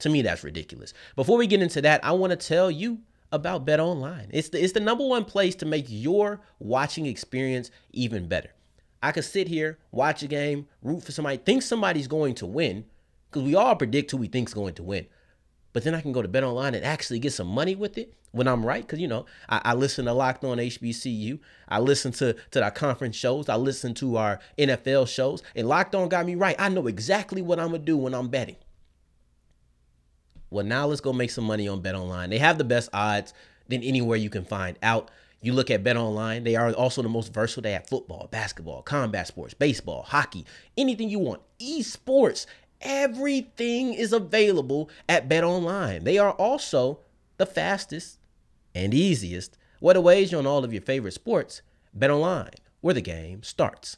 To 0.00 0.10
me, 0.10 0.20
that's 0.20 0.44
ridiculous. 0.44 0.92
Before 1.16 1.38
we 1.38 1.46
get 1.46 1.62
into 1.62 1.80
that, 1.80 2.04
I 2.04 2.12
want 2.12 2.32
to 2.32 2.36
tell 2.36 2.70
you 2.70 2.98
about 3.32 3.64
Bet 3.64 3.80
Online. 3.80 4.28
It's 4.30 4.50
the, 4.50 4.62
it's 4.62 4.72
the 4.72 4.80
number 4.80 5.06
one 5.06 5.24
place 5.24 5.54
to 5.56 5.66
make 5.66 5.86
your 5.88 6.40
watching 6.58 7.06
experience 7.06 7.70
even 7.92 8.28
better. 8.28 8.50
I 9.02 9.12
could 9.12 9.24
sit 9.24 9.48
here, 9.48 9.78
watch 9.90 10.22
a 10.22 10.26
game, 10.26 10.66
root 10.82 11.02
for 11.02 11.12
somebody, 11.12 11.36
think 11.36 11.62
somebody's 11.62 12.06
going 12.06 12.34
to 12.36 12.46
win, 12.46 12.84
because 13.30 13.42
we 13.42 13.54
all 13.54 13.76
predict 13.76 14.10
who 14.10 14.16
we 14.16 14.28
think's 14.28 14.54
going 14.54 14.74
to 14.74 14.82
win. 14.82 15.06
But 15.74 15.82
then 15.82 15.94
I 15.94 16.00
can 16.00 16.12
go 16.12 16.22
to 16.22 16.28
Bet 16.28 16.44
Online 16.44 16.74
and 16.74 16.84
actually 16.84 17.18
get 17.18 17.32
some 17.32 17.48
money 17.48 17.74
with 17.74 17.98
it 17.98 18.14
when 18.30 18.46
I'm 18.46 18.64
right. 18.64 18.86
Because, 18.86 19.00
you 19.00 19.08
know, 19.08 19.26
I, 19.48 19.60
I, 19.64 19.74
listen 19.74 20.04
to 20.04 20.12
Locked 20.12 20.44
On 20.44 20.56
HBCU. 20.56 21.40
I 21.68 21.80
listen 21.80 22.12
to, 22.12 22.36
to 22.52 22.62
our 22.62 22.70
conference 22.70 23.16
shows. 23.16 23.48
I 23.48 23.56
listen 23.56 23.92
to 23.94 24.16
our 24.16 24.38
NFL 24.56 25.08
shows. 25.08 25.42
And 25.56 25.68
Locked 25.68 25.96
On 25.96 26.08
got 26.08 26.26
me 26.26 26.36
right. 26.36 26.54
I 26.60 26.68
know 26.68 26.86
exactly 26.86 27.42
what 27.42 27.58
I'm 27.58 27.72
to 27.72 27.78
do 27.78 27.96
when 27.96 28.14
I'm 28.14 28.28
betting. 28.28 28.56
Well, 30.54 30.64
now 30.64 30.86
let's 30.86 31.00
go 31.00 31.12
make 31.12 31.32
some 31.32 31.42
money 31.42 31.66
on 31.66 31.80
Bet 31.80 31.96
Online. 31.96 32.30
They 32.30 32.38
have 32.38 32.58
the 32.58 32.64
best 32.64 32.88
odds 32.92 33.34
than 33.66 33.82
anywhere 33.82 34.16
you 34.16 34.30
can 34.30 34.44
find 34.44 34.78
out. 34.84 35.10
You 35.42 35.52
look 35.52 35.68
at 35.68 35.82
Bet 35.82 35.96
Online, 35.96 36.44
they 36.44 36.54
are 36.54 36.72
also 36.72 37.02
the 37.02 37.08
most 37.08 37.34
versatile. 37.34 37.62
They 37.64 37.72
have 37.72 37.88
football, 37.88 38.28
basketball, 38.30 38.82
combat 38.82 39.26
sports, 39.26 39.52
baseball, 39.52 40.02
hockey, 40.02 40.46
anything 40.78 41.08
you 41.08 41.18
want, 41.18 41.42
esports. 41.58 42.46
Everything 42.80 43.94
is 43.94 44.12
available 44.12 44.90
at 45.08 45.28
Bet 45.28 45.42
Online. 45.42 46.04
They 46.04 46.18
are 46.18 46.30
also 46.30 47.00
the 47.36 47.46
fastest 47.46 48.20
and 48.76 48.94
easiest 48.94 49.58
What 49.80 49.94
to 49.94 50.00
wager 50.00 50.38
on 50.38 50.46
all 50.46 50.64
of 50.64 50.72
your 50.72 50.82
favorite 50.82 51.14
sports? 51.14 51.62
Bet 51.92 52.10
online, 52.10 52.54
where 52.80 52.94
the 52.94 53.00
game 53.00 53.42
starts. 53.42 53.96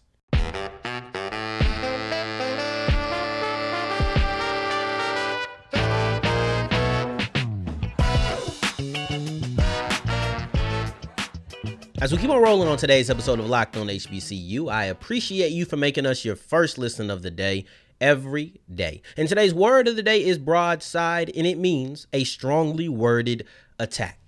As 11.98 12.12
we 12.12 12.18
keep 12.18 12.28
on 12.28 12.42
rolling 12.42 12.68
on 12.68 12.76
today's 12.76 13.08
episode 13.08 13.38
of 13.38 13.48
Locked 13.48 13.74
on 13.78 13.86
HBCU, 13.86 14.70
I 14.70 14.84
appreciate 14.84 15.52
you 15.52 15.64
for 15.64 15.78
making 15.78 16.04
us 16.04 16.26
your 16.26 16.36
first 16.36 16.76
listen 16.76 17.08
of 17.08 17.22
the 17.22 17.30
day 17.30 17.64
every 18.02 18.60
day. 18.72 19.00
And 19.16 19.26
today's 19.26 19.54
word 19.54 19.88
of 19.88 19.96
the 19.96 20.02
day 20.02 20.22
is 20.22 20.36
broadside, 20.36 21.32
and 21.34 21.46
it 21.46 21.56
means 21.56 22.06
a 22.12 22.24
strongly 22.24 22.86
worded 22.86 23.46
attack. 23.78 24.20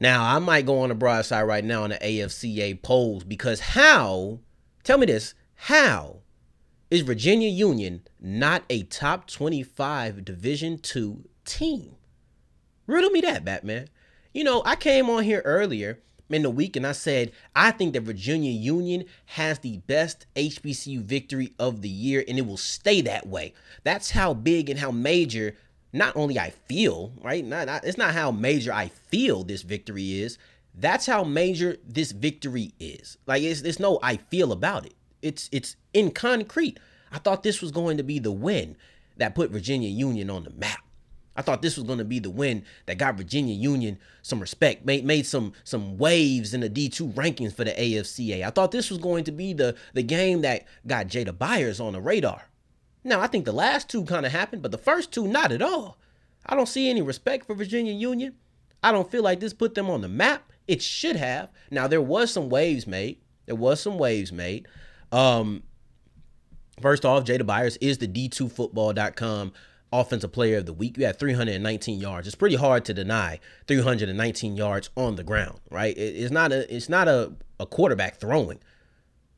Now, 0.00 0.22
I 0.22 0.38
might 0.38 0.66
go 0.66 0.80
on 0.80 0.90
the 0.90 0.94
broadside 0.94 1.46
right 1.46 1.64
now 1.64 1.84
on 1.84 1.90
the 1.90 1.96
AFCA 1.96 2.82
polls 2.82 3.24
because 3.24 3.60
how, 3.60 4.40
tell 4.84 4.98
me 4.98 5.06
this, 5.06 5.32
how 5.54 6.18
is 6.90 7.00
Virginia 7.00 7.48
Union 7.48 8.02
not 8.20 8.64
a 8.68 8.82
top 8.82 9.28
25 9.28 10.26
Division 10.26 10.78
2 10.78 11.24
team? 11.46 11.96
Riddle 12.86 13.10
me 13.10 13.22
that, 13.22 13.46
Batman. 13.46 13.88
You 14.34 14.44
know, 14.44 14.62
I 14.66 14.76
came 14.76 15.08
on 15.08 15.24
here 15.24 15.40
earlier 15.46 16.02
in 16.28 16.42
the 16.42 16.50
week 16.50 16.76
and 16.76 16.86
I 16.86 16.92
said, 16.92 17.32
I 17.54 17.70
think 17.70 17.92
that 17.92 18.02
Virginia 18.02 18.50
Union 18.50 19.04
has 19.26 19.58
the 19.60 19.78
best 19.78 20.26
HBCU 20.34 21.00
victory 21.00 21.52
of 21.58 21.82
the 21.82 21.88
year 21.88 22.24
and 22.26 22.38
it 22.38 22.46
will 22.46 22.56
stay 22.56 23.00
that 23.02 23.26
way. 23.26 23.54
That's 23.84 24.10
how 24.10 24.34
big 24.34 24.68
and 24.68 24.78
how 24.78 24.90
major 24.90 25.56
not 25.92 26.16
only 26.16 26.38
I 26.38 26.50
feel, 26.50 27.12
right? 27.22 27.44
Not, 27.44 27.66
not, 27.66 27.84
it's 27.84 27.98
not 27.98 28.14
how 28.14 28.30
major 28.30 28.72
I 28.72 28.88
feel 28.88 29.44
this 29.44 29.62
victory 29.62 30.20
is. 30.20 30.38
That's 30.74 31.06
how 31.06 31.24
major 31.24 31.76
this 31.86 32.12
victory 32.12 32.72
is. 32.78 33.16
Like 33.26 33.42
it's 33.42 33.62
there's 33.62 33.80
no 33.80 33.98
I 34.02 34.16
feel 34.16 34.52
about 34.52 34.84
it. 34.84 34.94
It's 35.22 35.48
it's 35.50 35.76
in 35.94 36.10
concrete. 36.10 36.78
I 37.10 37.18
thought 37.18 37.42
this 37.42 37.62
was 37.62 37.70
going 37.70 37.96
to 37.96 38.02
be 38.02 38.18
the 38.18 38.32
win 38.32 38.76
that 39.16 39.34
put 39.34 39.50
Virginia 39.50 39.88
Union 39.88 40.28
on 40.28 40.44
the 40.44 40.50
map. 40.50 40.80
I 41.36 41.42
thought 41.42 41.62
this 41.62 41.76
was 41.76 41.84
going 41.84 41.98
to 41.98 42.04
be 42.04 42.18
the 42.18 42.30
win 42.30 42.64
that 42.86 42.98
got 42.98 43.16
Virginia 43.16 43.54
Union 43.54 43.98
some 44.22 44.40
respect, 44.40 44.84
made 44.84 45.04
made 45.04 45.26
some 45.26 45.52
some 45.64 45.98
waves 45.98 46.54
in 46.54 46.60
the 46.60 46.70
D2 46.70 47.12
rankings 47.14 47.54
for 47.54 47.64
the 47.64 47.72
AFCA. 47.72 48.42
I 48.42 48.50
thought 48.50 48.72
this 48.72 48.90
was 48.90 48.98
going 48.98 49.24
to 49.24 49.32
be 49.32 49.52
the 49.52 49.76
the 49.94 50.02
game 50.02 50.40
that 50.42 50.64
got 50.86 51.08
Jada 51.08 51.36
Byers 51.36 51.80
on 51.80 51.92
the 51.92 52.00
radar. 52.00 52.48
Now, 53.04 53.20
I 53.20 53.28
think 53.28 53.44
the 53.44 53.52
last 53.52 53.88
two 53.88 54.04
kind 54.04 54.26
of 54.26 54.32
happened, 54.32 54.62
but 54.62 54.72
the 54.72 54.78
first 54.78 55.12
two 55.12 55.28
not 55.28 55.52
at 55.52 55.62
all. 55.62 55.98
I 56.44 56.56
don't 56.56 56.68
see 56.68 56.90
any 56.90 57.02
respect 57.02 57.46
for 57.46 57.54
Virginia 57.54 57.92
Union. 57.92 58.34
I 58.82 58.92
don't 58.92 59.10
feel 59.10 59.22
like 59.22 59.40
this 59.40 59.52
put 59.52 59.74
them 59.74 59.88
on 59.90 60.00
the 60.00 60.08
map. 60.08 60.52
It 60.66 60.82
should 60.82 61.16
have. 61.16 61.50
Now, 61.70 61.86
there 61.86 62.02
was 62.02 62.32
some 62.32 62.48
waves 62.48 62.86
made. 62.86 63.18
There 63.46 63.54
was 63.54 63.80
some 63.80 63.98
waves 63.98 64.32
made. 64.32 64.66
Um, 65.12 65.62
first 66.80 67.04
off, 67.04 67.24
Jada 67.24 67.46
Byers 67.46 67.76
is 67.76 67.98
the 67.98 68.08
D2Football.com 68.08 69.52
offensive 69.92 70.32
player 70.32 70.58
of 70.58 70.66
the 70.66 70.72
week. 70.72 70.96
You 70.98 71.06
had 71.06 71.18
319 71.18 72.00
yards. 72.00 72.26
It's 72.26 72.36
pretty 72.36 72.56
hard 72.56 72.84
to 72.86 72.94
deny 72.94 73.40
319 73.66 74.56
yards 74.56 74.90
on 74.96 75.16
the 75.16 75.24
ground, 75.24 75.60
right? 75.70 75.96
it's 75.96 76.32
not 76.32 76.52
a 76.52 76.74
it's 76.74 76.88
not 76.88 77.08
a, 77.08 77.32
a 77.60 77.66
quarterback 77.66 78.18
throwing. 78.18 78.58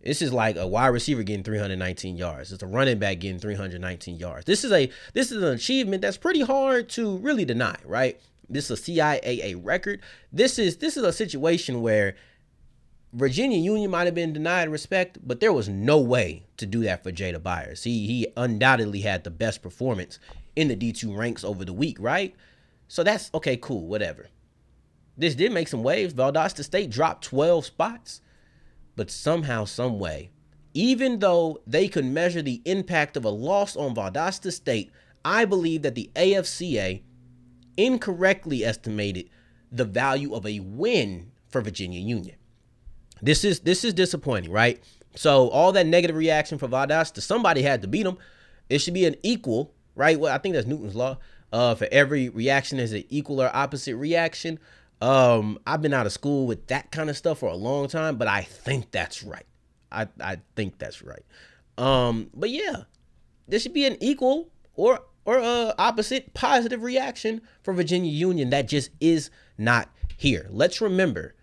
This 0.03 0.23
is 0.23 0.33
like 0.33 0.57
a 0.57 0.67
wide 0.67 0.89
receiver 0.89 1.23
getting 1.23 1.43
319 1.43 2.17
yards. 2.17 2.53
It's 2.53 2.63
a 2.63 2.67
running 2.67 2.99
back 2.99 3.19
getting 3.19 3.41
319 3.41 4.17
yards. 4.17 4.45
This 4.45 4.65
is 4.65 4.73
a 4.73 4.91
this 5.13 5.33
is 5.33 5.43
an 5.43 5.53
achievement 5.53 6.03
that's 6.03 6.17
pretty 6.17 6.41
hard 6.41 6.89
to 6.91 7.19
really 7.19 7.45
deny, 7.45 7.77
right? 7.85 8.21
This 8.49 8.71
is 8.71 8.79
a 8.79 8.83
CIAA 8.83 9.61
record. 9.63 10.01
This 10.33 10.59
is 10.59 10.79
this 10.79 10.97
is 10.97 11.05
a 11.05 11.13
situation 11.13 11.83
where 11.83 12.15
Virginia 13.13 13.59
Union 13.59 13.91
might 13.91 14.05
have 14.05 14.15
been 14.15 14.35
denied 14.35 14.69
respect, 14.69 15.19
but 15.27 15.41
there 15.41 15.53
was 15.53 15.69
no 15.69 15.99
way 15.99 16.45
to 16.59 16.67
do 16.67 16.83
that 16.83 17.03
for 17.03 17.11
Jada 17.11 17.43
Byers. 17.43 17.85
He 17.85 18.07
he 18.07 18.27
undoubtedly 18.37 19.01
had 19.01 19.25
the 19.25 19.31
best 19.31 19.63
performance 19.63 20.19
in 20.55 20.69
the 20.69 20.77
D2 20.77 21.17
ranks 21.17 21.43
over 21.43 21.65
the 21.65 21.73
week, 21.73 21.97
right? 21.99 22.35
So 22.87 23.03
that's 23.03 23.31
okay, 23.33 23.57
cool, 23.57 23.87
whatever. 23.87 24.29
This 25.17 25.35
did 25.35 25.53
make 25.53 25.69
some 25.69 25.83
waves. 25.83 26.15
Valdosta 26.15 26.63
State 26.63 26.91
dropped 26.91 27.25
12 27.25 27.65
spots, 27.65 28.21
but 28.95 29.11
somehow, 29.11 29.65
some 29.65 29.99
way, 29.99 30.31
even 30.75 31.19
though 31.19 31.61
they 31.67 31.89
could 31.89 32.05
measure 32.05 32.43
the 32.43 32.63
impact 32.65 33.17
of 33.17 33.25
a 33.25 33.31
loss 33.31 33.75
on 33.75 33.95
Valdosta 33.95 34.53
State, 34.53 34.93
I 35.25 35.45
believe 35.45 35.83
that 35.83 35.95
the 35.95 36.11
AFCA 36.15 37.03
incorrectly 37.77 38.65
estimated 38.65 39.31
the 39.73 39.85
value 39.85 40.35
of 40.35 40.47
a 40.47 40.61
win 40.61 41.33
for 41.49 41.63
Virginia 41.63 42.01
Union. 42.01 42.38
This 43.23 43.45
is 43.45 43.61
this 43.61 43.85
is 43.85 43.95
disappointing, 43.95 44.51
right? 44.51 44.83
So 45.15 45.49
all 45.49 45.73
that 45.73 45.87
negative 45.87 46.17
reaction 46.17 46.59
for 46.59 46.69
Valdosta 46.69 47.21
somebody 47.21 47.63
had 47.63 47.83
to 47.83 47.89
beat 47.89 48.07
him. 48.07 48.19
It 48.69 48.79
should 48.79 48.95
be 48.95 49.07
an 49.07 49.17
equal, 49.23 49.73
right? 49.95 50.19
Well, 50.19 50.35
I 50.35 50.39
think 50.39 50.55
that's 50.55 50.67
Newton's 50.67 50.95
law. 50.95 51.19
Uh, 51.51 51.75
for 51.75 51.89
every 51.91 52.29
reaction, 52.29 52.77
there's 52.79 52.93
an 52.93 53.05
equal 53.09 53.41
or 53.41 53.51
opposite 53.55 53.97
reaction. 53.97 54.59
Um, 55.01 55.59
I've 55.67 55.81
been 55.81 55.95
out 55.95 56.07
of 56.07 56.13
school 56.13 56.47
with 56.47 56.67
that 56.67 56.91
kind 56.91 57.09
of 57.09 57.17
stuff 57.17 57.39
for 57.39 57.49
a 57.49 57.57
long 57.57 57.89
time, 57.89 58.17
but 58.17 58.29
I 58.29 58.43
think 58.43 58.91
that's 58.91 59.23
right. 59.23 59.47
I 59.91 60.09
I 60.21 60.39
think 60.57 60.79
that's 60.79 61.03
right. 61.03 61.25
Um, 61.79 62.31
but 62.35 62.51
yeah, 62.51 62.83
there 63.47 63.59
should 63.59 63.73
be 63.73 63.87
an 63.87 63.97
equal 64.01 64.51
or 64.75 65.01
or 65.25 65.39
uh, 65.39 65.73
opposite 65.79 66.35
positive 66.35 66.83
reaction 66.83 67.41
for 67.63 67.73
Virginia 67.73 68.11
Union 68.11 68.51
that 68.51 68.69
just 68.69 68.91
is 69.01 69.31
not 69.57 69.89
here. 70.17 70.47
Let's 70.51 70.81
remember 70.81 71.35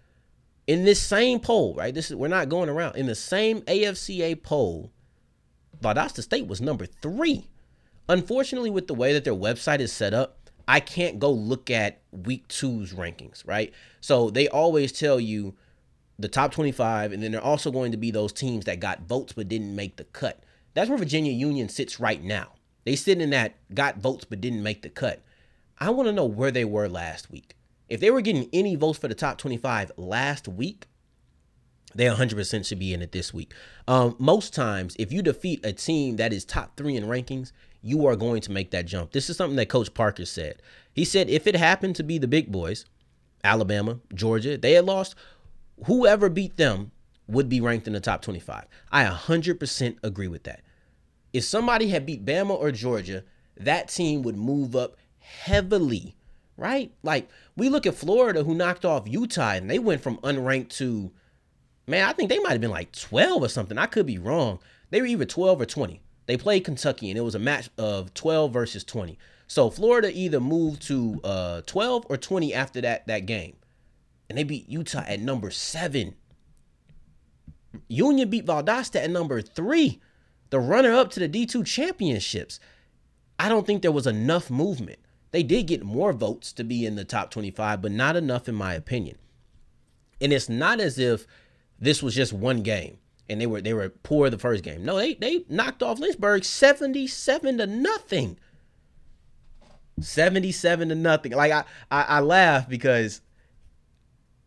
in 0.68 0.84
this 0.84 1.02
same 1.02 1.40
poll, 1.40 1.76
right? 1.76 1.94
This 1.94 2.10
is 2.10 2.16
we're 2.16 2.28
not 2.28 2.50
going 2.50 2.70
around. 2.70 2.96
In 2.96 3.06
the 3.06 3.16
same 3.16 3.62
AFCA 3.62 4.42
poll, 4.42 4.92
Valdosta 5.82 6.22
State 6.22 6.48
was 6.48 6.62
number 6.62 6.86
three. 6.86 7.48
Unfortunately, 8.08 8.70
with 8.70 8.88
the 8.88 8.94
way 8.94 9.14
that 9.14 9.24
their 9.24 9.34
website 9.34 9.80
is 9.80 9.92
set 9.92 10.14
up, 10.14 10.50
I 10.68 10.80
can't 10.80 11.20
go 11.20 11.32
look 11.32 11.70
at 11.70 12.02
week 12.12 12.48
two's 12.48 12.94
rankings, 12.94 13.48
right? 13.48 13.74
So 14.02 14.30
they 14.30 14.48
always 14.48 14.92
tell 14.92 15.20
you 15.20 15.56
the 16.18 16.28
top 16.28 16.52
25, 16.52 17.12
and 17.12 17.22
then 17.22 17.32
they're 17.32 17.42
also 17.42 17.72
going 17.72 17.92
to 17.92 17.98
be 17.98 18.12
those 18.12 18.32
teams 18.32 18.66
that 18.66 18.80
got 18.80 19.02
votes 19.02 19.34
but 19.34 19.50
didn't 19.50 19.76
make 19.76 19.98
the 19.98 20.06
cut. 20.06 20.44
That's 20.74 20.90
where 20.90 20.98
Virginia 20.98 21.32
Union 21.32 21.70
sits 21.70 22.00
right 22.00 22.24
now. 22.24 22.54
They 22.84 22.96
sit 22.96 23.22
in 23.22 23.32
that 23.32 23.56
got 23.74 23.98
votes 23.98 24.26
but 24.26 24.42
didn't 24.42 24.64
make 24.64 24.82
the 24.82 24.90
cut. 24.90 25.22
I 25.78 25.90
want 25.90 26.08
to 26.08 26.14
know 26.14 26.26
where 26.26 26.52
they 26.52 26.66
were 26.66 26.88
last 26.88 27.30
week. 27.32 27.56
If 27.90 28.00
they 28.00 28.12
were 28.12 28.22
getting 28.22 28.50
any 28.52 28.76
votes 28.76 29.00
for 29.00 29.08
the 29.08 29.16
top 29.16 29.38
25 29.38 29.92
last 29.98 30.48
week, 30.48 30.88
they 31.94 32.06
100% 32.06 32.66
should 32.66 32.80
be 32.80 32.94
in 32.94 33.02
it 33.02 33.12
this 33.12 33.34
week. 33.34 33.54
Um, 33.88 34.16
most 34.20 34.54
times, 34.54 34.96
if 35.00 35.14
you 35.14 35.22
defeat 35.22 35.66
a 35.66 35.72
team 35.72 36.18
that 36.18 36.34
is 36.34 36.44
top 36.44 36.76
three 36.76 36.96
in 36.96 37.06
rankings, 37.06 37.52
you 37.82 38.06
are 38.08 38.16
going 38.16 38.42
to 38.42 38.52
make 38.52 38.72
that 38.72 38.86
jump. 38.86 39.12
This 39.12 39.30
is 39.30 39.38
something 39.38 39.56
that 39.58 39.70
Coach 39.70 39.94
Parker 39.94 40.26
said. 40.26 40.62
He 40.92 41.06
said 41.06 41.30
if 41.30 41.48
it 41.48 41.56
happened 41.56 41.96
to 41.98 42.04
be 42.04 42.18
the 42.18 42.28
big 42.28 42.52
boys, 42.52 42.86
Alabama, 43.44 44.00
Georgia, 44.14 44.58
they 44.58 44.74
had 44.74 44.86
lost, 44.86 45.16
whoever 45.86 46.30
beat 46.30 46.58
them 46.58 46.92
would 47.28 47.48
be 47.48 47.62
ranked 47.62 47.88
in 47.88 47.94
the 47.94 48.00
top 48.00 48.22
25. 48.22 48.66
I 48.92 49.06
100% 49.06 49.98
agree 50.04 50.28
with 50.28 50.44
that. 50.44 50.62
If 51.32 51.44
somebody 51.44 51.90
had 51.90 52.06
beat 52.06 52.26
Bama 52.26 52.52
or 52.52 52.72
Georgia, 52.72 53.24
that 53.58 53.90
team 53.90 54.22
would 54.24 54.38
move 54.38 54.76
up 54.76 54.98
heavily, 55.20 56.16
right? 56.58 56.92
Like 57.04 57.30
we 57.56 57.70
look 57.70 57.86
at 57.86 57.96
Florida 57.96 58.44
who 58.44 58.54
knocked 58.54 58.86
off 58.86 59.08
Utah 59.08 59.54
and 59.54 59.70
they 59.70 59.80
went 59.80 60.02
from 60.02 60.18
unranked 60.18 60.70
to 60.78 61.12
man, 61.88 62.08
I 62.08 62.14
think 62.14 62.30
they 62.30 62.40
might 62.40 62.52
have 62.52 62.62
been 62.62 62.72
like 62.72 62.92
12 62.92 63.44
or 63.44 63.50
something. 63.50 63.78
I 63.78 63.86
could 63.86 64.06
be 64.06 64.18
wrong. 64.18 64.60
They 64.90 65.02
were 65.02 65.08
either 65.08 65.26
12 65.26 65.62
or 65.62 65.66
20. 65.66 66.02
They 66.26 66.38
played 66.38 66.66
Kentucky 66.66 67.10
and 67.10 67.18
it 67.18 67.22
was 67.22 67.36
a 67.36 67.40
match 67.40 67.70
of 67.78 68.14
12 68.14 68.52
versus 68.52 68.84
20. 68.84 69.18
So 69.48 69.70
Florida 69.70 70.12
either 70.12 70.40
moved 70.40 70.82
to 70.84 71.22
uh, 71.24 71.62
12 71.66 72.06
or 72.10 72.18
20 72.18 72.54
after 72.54 72.82
that 72.82 73.08
that 73.08 73.26
game. 73.26 73.58
And 74.30 74.38
they 74.38 74.44
beat 74.44 74.68
Utah 74.68 75.04
at 75.06 75.20
number 75.20 75.52
7. 75.52 76.16
Union 77.88 78.30
beat 78.30 78.46
Valdosta 78.46 79.04
at 79.04 79.10
number 79.12 79.42
3, 79.42 80.00
the 80.50 80.60
runner 80.60 80.94
up 80.94 81.12
to 81.12 81.20
the 81.20 81.30
D2 81.30 81.66
championships. 81.66 82.60
I 83.38 83.50
don't 83.50 83.68
think 83.68 83.82
there 83.82 83.92
was 83.92 84.08
enough 84.08 84.50
movement. 84.50 85.00
They 85.32 85.44
did 85.44 85.68
get 85.68 85.84
more 85.84 86.14
votes 86.14 86.54
to 86.54 86.64
be 86.64 86.86
in 86.86 86.96
the 86.96 87.04
top 87.06 87.32
25, 87.32 87.82
but 87.82 87.92
not 87.92 88.16
enough 88.16 88.48
in 88.48 88.56
my 88.56 88.74
opinion. 88.74 89.18
And 90.22 90.32
it's 90.32 90.50
not 90.50 90.80
as 90.80 90.98
if 90.98 91.28
this 91.80 92.02
was 92.02 92.16
just 92.16 92.32
one 92.32 92.62
game 92.62 92.98
and 93.28 93.42
they 93.42 93.48
were 93.48 93.62
they 93.62 93.74
were 93.74 93.90
poor 93.90 94.30
the 94.30 94.38
first 94.38 94.64
game. 94.64 94.86
No, 94.86 94.98
they 94.98 95.16
they 95.16 95.46
knocked 95.50 95.84
off 95.84 96.00
Lynchburg 96.00 96.44
77 96.44 97.58
to 97.58 97.68
nothing. 97.68 98.38
77 100.00 100.90
to 100.90 100.96
nothing. 100.96 101.32
Like 101.32 101.52
I 101.52 101.64
I, 101.90 102.02
I 102.04 102.20
laugh 102.20 102.70
because 102.70 103.22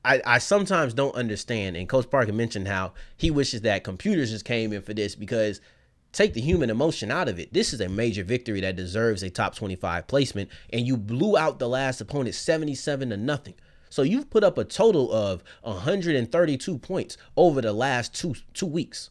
I, 0.05 0.23
I 0.25 0.39
sometimes 0.39 0.95
don't 0.95 1.15
understand, 1.17 1.77
and 1.77 1.89
Coach 1.89 2.09
Parker 2.09 2.33
mentioned 2.33 2.69
how 2.69 2.93
he 3.17 3.31
wishes 3.31 3.63
that 3.63 3.85
computers 3.85 4.31
just 4.31 4.45
came 4.45 4.73
in 4.73 4.83
for 4.83 4.95
this 4.95 5.15
because 5.15 5.61
take 6.13 6.35
the 6.35 6.41
human 6.41 6.71
emotion 6.71 7.11
out 7.11 7.29
of 7.29 7.39
it. 7.39 7.53
This 7.53 7.73
is 7.73 7.81
a 7.81 7.89
major 7.89 8.25
victory 8.25 8.61
that 8.61 8.77
deserves 8.77 9.23
a 9.23 9.31
top 9.31 9.55
25 9.55 10.07
placement, 10.07 10.51
and 10.73 10.87
you 10.87 10.97
blew 10.97 11.37
out 11.37 11.59
the 11.59 11.69
last 11.69 12.01
opponent 12.01 12.35
77 12.35 13.11
to 13.11 13.17
nothing. 13.17 13.55
So 13.91 14.03
you've 14.03 14.31
put 14.31 14.45
up 14.45 14.59
a 14.59 14.65
total 14.65 15.13
of 15.13 15.43
132 15.63 16.79
points 16.79 17.17
over 17.37 17.61
the 17.61 17.73
last 17.73 18.15
two 18.15 18.35
two 18.53 18.67
weeks. 18.67 19.11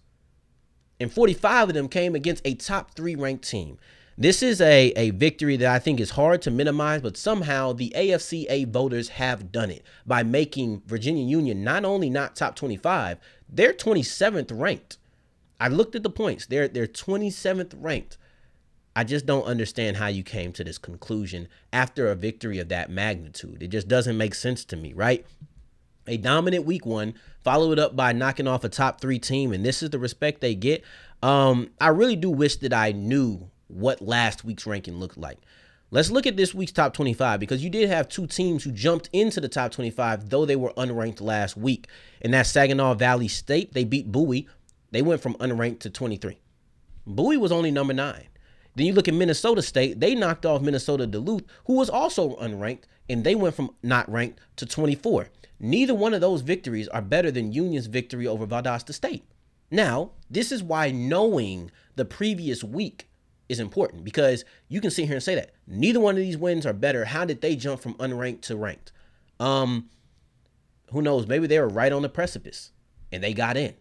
And 1.00 1.12
45 1.12 1.70
of 1.70 1.76
them 1.76 1.90
came 1.90 2.16
against 2.16 2.46
a 2.46 2.56
top 2.56 2.96
three 2.96 3.16
ranked 3.16 3.48
team. 3.48 3.78
This 4.20 4.42
is 4.42 4.62
a, 4.62 4.88
a 4.96 5.12
victory 5.12 5.58
that 5.58 5.72
I 5.72 5.78
think 5.78 6.00
is 6.00 6.12
hard 6.12 6.42
to 6.42 6.52
minimize, 6.52 7.02
but 7.02 7.16
somehow 7.16 7.72
the 7.72 7.94
AFCA 7.96 8.68
voters 8.68 9.10
have 9.10 9.52
done 9.52 9.70
it 9.70 9.84
by 10.08 10.24
making 10.24 10.82
Virginia 10.88 11.24
Union 11.24 11.64
not 11.64 11.86
only 11.86 12.10
not 12.10 12.36
top 12.36 12.56
25, 12.56 13.20
they're 13.48 13.74
27th 13.74 14.50
ranked. 14.60 14.98
I 15.60 15.68
looked 15.68 15.96
at 15.96 16.04
the 16.04 16.10
points. 16.10 16.46
They're 16.46 16.68
they're 16.68 16.88
27th 16.88 17.74
ranked. 17.78 18.18
I 18.96 19.04
just 19.04 19.28
don't 19.28 19.44
understand 19.44 19.98
how 19.98 20.08
you 20.08 20.24
came 20.24 20.52
to 20.54 20.64
this 20.64 20.80
conclusion 20.80 21.48
after 21.72 22.10
a 22.10 22.16
victory 22.16 22.58
of 22.58 22.70
that 22.70 22.90
magnitude. 22.90 23.62
It 23.62 23.68
just 23.68 23.88
doesn't 23.88 24.18
make 24.18 24.34
sense 24.34 24.66
to 24.66 24.76
me, 24.76 24.92
right? 24.94 25.24
A 26.08 26.18
dominant 26.18 26.66
week 26.66 26.86
one, 26.86 27.14
follow 27.44 27.72
it 27.72 27.80
up 27.80 27.96
by 27.96 28.12
knocking 28.12 28.48
off 28.48 28.64
a 28.64 28.70
top 28.70 29.00
three 29.00 29.20
team, 29.20 29.52
and 29.52 29.64
this 29.64 29.84
is 29.84 29.92
the 29.92 30.00
respect 30.00 30.42
they 30.42 30.56
get. 30.56 30.84
Um, 31.22 31.70
I 31.80 31.90
really 31.90 32.16
do 32.16 32.32
wish 32.32 32.56
that 32.58 32.74
I 32.74 32.92
knew 32.92 33.52
what 33.68 34.02
last 34.02 34.44
week's 34.44 34.66
ranking 34.66 34.96
looked 34.96 35.18
like. 35.18 35.38
Let's 35.90 36.12
look 36.12 36.28
at 36.28 36.36
this 36.36 36.54
week's 36.54 36.74
top 36.74 36.94
25 36.94 37.40
because 37.40 37.64
you 37.64 37.70
did 37.70 37.88
have 37.90 38.10
two 38.10 38.28
teams 38.28 38.64
who 38.64 38.72
jumped 38.72 39.10
into 39.14 39.40
the 39.40 39.48
top 39.48 39.72
25, 39.72 40.30
though 40.30 40.46
they 40.46 40.56
were 40.58 40.74
unranked 40.74 41.22
last 41.22 41.56
week. 41.56 41.88
And 42.22 42.34
that's 42.34 42.50
Saginaw 42.50 42.96
Valley 42.96 43.30
State. 43.30 43.74
They 43.74 43.86
beat 43.86 44.12
Bowie. 44.12 44.48
They 44.98 45.04
went 45.04 45.22
from 45.22 45.36
unranked 45.36 45.82
to 45.82 45.92
23. 45.92 46.40
Bowie 47.06 47.38
was 47.38 47.52
only 47.52 47.70
number 47.70 47.94
nine. 47.94 48.30
Then 48.74 48.88
you 48.88 48.94
look 48.94 49.08
at 49.08 49.14
Minnesota 49.14 49.62
State. 49.62 50.00
They 50.00 50.16
knocked 50.16 50.44
off 50.44 50.64
Minnesota 50.64 51.06
Duluth, 51.06 51.44
who 51.66 51.74
was 51.74 51.88
also 51.88 52.36
unranked, 52.38 52.86
and 53.08 53.24
they 53.24 53.36
went 53.36 53.54
from 53.54 53.76
not 53.84 54.12
ranked 54.12 54.40
to 54.56 54.66
24. 54.66 55.30
Neither 55.60 55.94
one 55.94 56.16
of 56.16 56.22
those 56.22 56.42
victories 56.42 56.88
are 56.88 57.04
better 57.04 57.30
than 57.30 57.54
Union's 57.54 57.86
victory 57.86 58.26
over 58.26 58.48
Valdosta 58.48 58.92
State. 58.92 59.24
Now, 59.70 60.14
this 60.32 60.52
is 60.52 60.64
why 60.64 60.90
knowing 60.90 61.70
the 61.96 62.04
previous 62.04 62.64
week 62.64 63.08
is 63.48 63.60
important 63.60 64.04
because 64.04 64.46
you 64.68 64.82
can 64.82 64.90
sit 64.90 65.06
here 65.06 65.18
and 65.18 65.24
say 65.24 65.36
that 65.36 65.52
neither 65.68 66.00
one 66.00 66.16
of 66.16 66.22
these 66.24 66.40
wins 66.40 66.66
are 66.66 66.74
better. 66.74 67.06
How 67.06 67.24
did 67.24 67.42
they 67.42 67.56
jump 67.56 67.82
from 67.82 67.94
unranked 68.00 68.42
to 68.46 68.56
ranked? 68.56 68.92
Um, 69.40 69.92
who 70.92 71.04
knows? 71.04 71.28
Maybe 71.28 71.46
they 71.46 71.60
were 71.60 71.70
right 71.70 71.92
on 71.92 72.02
the 72.02 72.10
precipice 72.10 72.72
and 73.12 73.24
they 73.24 73.36
got 73.36 73.58
in. 73.58 73.76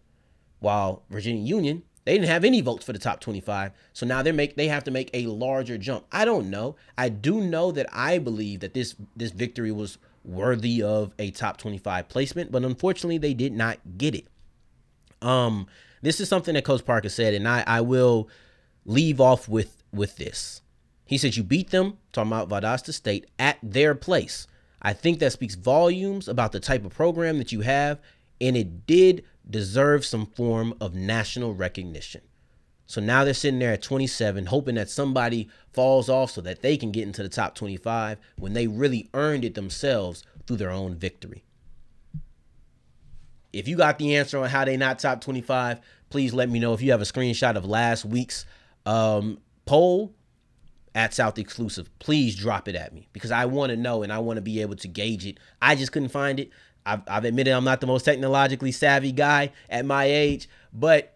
While 0.59 1.03
Virginia 1.09 1.43
Union, 1.43 1.83
they 2.07 2.13
didn't 2.13 2.29
have 2.29 2.45
any 2.45 2.61
votes 2.61 2.85
for 2.85 2.93
the 2.93 2.99
top 2.99 3.19
25. 3.19 3.73
So 3.91 4.05
now 4.05 4.21
they 4.21 4.31
make 4.31 4.55
they 4.55 4.69
have 4.69 4.85
to 4.85 4.91
make 4.91 5.09
a 5.13 5.27
larger 5.27 5.77
jump. 5.77 6.05
I 6.11 6.23
don't 6.23 6.49
know. 6.49 6.77
I 6.97 7.09
do 7.09 7.41
know 7.41 7.71
that 7.73 7.87
I 7.91 8.17
believe 8.17 8.61
that 8.61 8.73
this 8.73 8.95
this 9.15 9.31
victory 9.31 9.73
was 9.73 9.97
worthy 10.23 10.81
of 10.81 11.13
a 11.19 11.31
top 11.31 11.57
25 11.57 12.07
placement, 12.07 12.51
but 12.51 12.63
unfortunately 12.63 13.17
they 13.17 13.33
did 13.33 13.53
not 13.53 13.79
get 13.97 14.15
it. 14.15 14.27
Um, 15.21 15.67
this 16.01 16.19
is 16.19 16.29
something 16.29 16.53
that 16.53 16.63
Coach 16.63 16.85
Parker 16.85 17.09
said, 17.09 17.33
and 17.33 17.47
I 17.47 17.63
I 17.67 17.81
will 17.81 18.29
leave 18.85 19.19
off 19.19 19.49
with 19.49 19.83
with 19.91 20.15
this. 20.15 20.61
He 21.05 21.17
said 21.17 21.35
you 21.35 21.43
beat 21.43 21.71
them, 21.71 21.97
talking 22.11 22.31
about 22.31 22.49
Valdosta 22.49 22.93
State, 22.93 23.25
at 23.37 23.57
their 23.61 23.95
place. 23.95 24.47
I 24.81 24.93
think 24.93 25.19
that 25.19 25.33
speaks 25.33 25.55
volumes 25.55 26.27
about 26.27 26.51
the 26.51 26.59
type 26.59 26.85
of 26.85 26.93
program 26.93 27.37
that 27.39 27.51
you 27.51 27.61
have, 27.61 27.99
and 28.39 28.55
it 28.55 28.85
did 28.85 29.25
deserve 29.49 30.05
some 30.05 30.25
form 30.25 30.73
of 30.79 30.93
national 30.93 31.53
recognition. 31.53 32.21
So 32.85 33.01
now 33.01 33.25
they're 33.25 33.33
sitting 33.33 33.59
there 33.59 33.73
at 33.73 33.81
27, 33.81 34.45
hoping 34.45 34.75
that 34.75 34.89
somebody 34.89 35.49
falls 35.73 36.09
off 36.09 36.31
so 36.31 36.41
that 36.41 36.61
they 36.61 36.77
can 36.77 36.91
get 36.91 37.03
into 37.03 37.21
the 37.21 37.29
top 37.29 37.53
25 37.53 38.17
when 38.37 38.53
they 38.53 38.67
really 38.67 39.09
earned 39.13 39.43
it 39.43 39.55
themselves 39.55 40.23
through 40.45 40.57
their 40.57 40.71
own 40.71 40.95
victory. 40.95 41.43
If 43.51 43.67
you 43.67 43.75
got 43.75 43.99
the 43.99 44.15
answer 44.15 44.37
on 44.37 44.49
how 44.49 44.63
they 44.65 44.77
not 44.77 44.99
top 44.99 45.19
25, 45.19 45.79
please 46.09 46.33
let 46.33 46.49
me 46.49 46.59
know. 46.59 46.73
If 46.73 46.81
you 46.81 46.91
have 46.91 47.01
a 47.01 47.05
screenshot 47.05 47.55
of 47.55 47.65
last 47.65 48.05
week's 48.05 48.45
um, 48.85 49.39
poll 49.65 50.13
at 50.95 51.13
South 51.13 51.37
Exclusive, 51.37 51.89
please 51.99 52.35
drop 52.35 52.69
it 52.69 52.75
at 52.75 52.93
me 52.93 53.09
because 53.11 53.31
I 53.31 53.45
want 53.45 53.71
to 53.71 53.77
know 53.77 54.03
and 54.03 54.13
I 54.13 54.19
want 54.19 54.37
to 54.37 54.41
be 54.41 54.61
able 54.61 54.75
to 54.77 54.87
gauge 54.87 55.25
it. 55.25 55.39
I 55.61 55.75
just 55.75 55.91
couldn't 55.91 56.09
find 56.09 56.39
it. 56.39 56.51
I've, 56.87 57.01
I've 57.07 57.25
admitted 57.25 57.51
I'm 57.51 57.63
not 57.63 57.81
the 57.81 57.87
most 57.87 58.03
technologically 58.03 58.71
savvy 58.71 59.11
guy 59.11 59.51
at 59.69 59.85
my 59.85 60.05
age, 60.05 60.49
but 60.73 61.15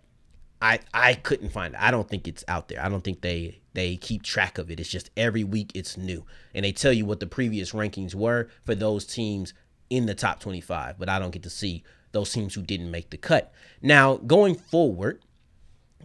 I 0.62 0.80
I 0.94 1.16
couldn't 1.16 1.50
find 1.50 1.74
it. 1.74 1.82
I 1.82 1.92
don't 1.92 2.10
think 2.10 2.28
it's 2.28 2.44
out 2.48 2.68
there. 2.68 2.84
I 2.84 2.90
don't 2.90 3.04
think 3.04 3.22
they 3.22 3.62
they 3.74 3.96
keep 3.96 4.24
track 4.24 4.58
of 4.58 4.70
it. 4.70 4.80
It's 4.80 4.90
just 4.90 5.10
every 5.16 5.44
week 5.44 5.72
it's 5.74 5.98
new, 5.98 6.26
and 6.54 6.66
they 6.66 6.72
tell 6.72 6.94
you 6.94 7.06
what 7.06 7.20
the 7.20 7.28
previous 7.28 7.72
rankings 7.72 8.14
were 8.14 8.50
for 8.64 8.76
those 8.76 9.06
teams 9.06 9.54
in 9.90 10.06
the 10.06 10.16
top 10.16 10.40
25. 10.40 11.00
But 11.00 11.10
I 11.10 11.20
don't 11.20 11.32
get 11.32 11.44
to 11.44 11.50
see 11.50 11.84
those 12.12 12.32
teams 12.32 12.54
who 12.54 12.62
didn't 12.62 12.92
make 12.92 13.10
the 13.10 13.18
cut. 13.18 13.54
Now 13.82 14.18
going 14.18 14.56
forward, 14.56 15.22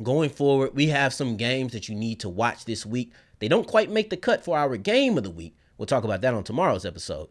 Going 0.02 0.28
forward, 0.28 0.74
we 0.74 0.88
have 0.88 1.14
some 1.14 1.36
games 1.36 1.72
that 1.72 1.88
you 1.88 1.94
need 1.94 2.20
to 2.20 2.28
watch 2.28 2.64
this 2.66 2.84
week. 2.84 3.12
They 3.38 3.48
don't 3.48 3.66
quite 3.66 3.90
make 3.90 4.10
the 4.10 4.16
cut 4.16 4.44
for 4.44 4.58
our 4.58 4.76
game 4.76 5.16
of 5.16 5.24
the 5.24 5.30
week. 5.30 5.56
We'll 5.78 5.86
talk 5.86 6.04
about 6.04 6.20
that 6.20 6.34
on 6.34 6.44
tomorrow's 6.44 6.84
episode. 6.84 7.28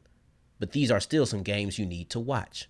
But 0.59 0.71
these 0.71 0.91
are 0.91 0.99
still 0.99 1.25
some 1.25 1.43
games 1.43 1.77
you 1.77 1.85
need 1.85 2.09
to 2.11 2.19
watch. 2.19 2.69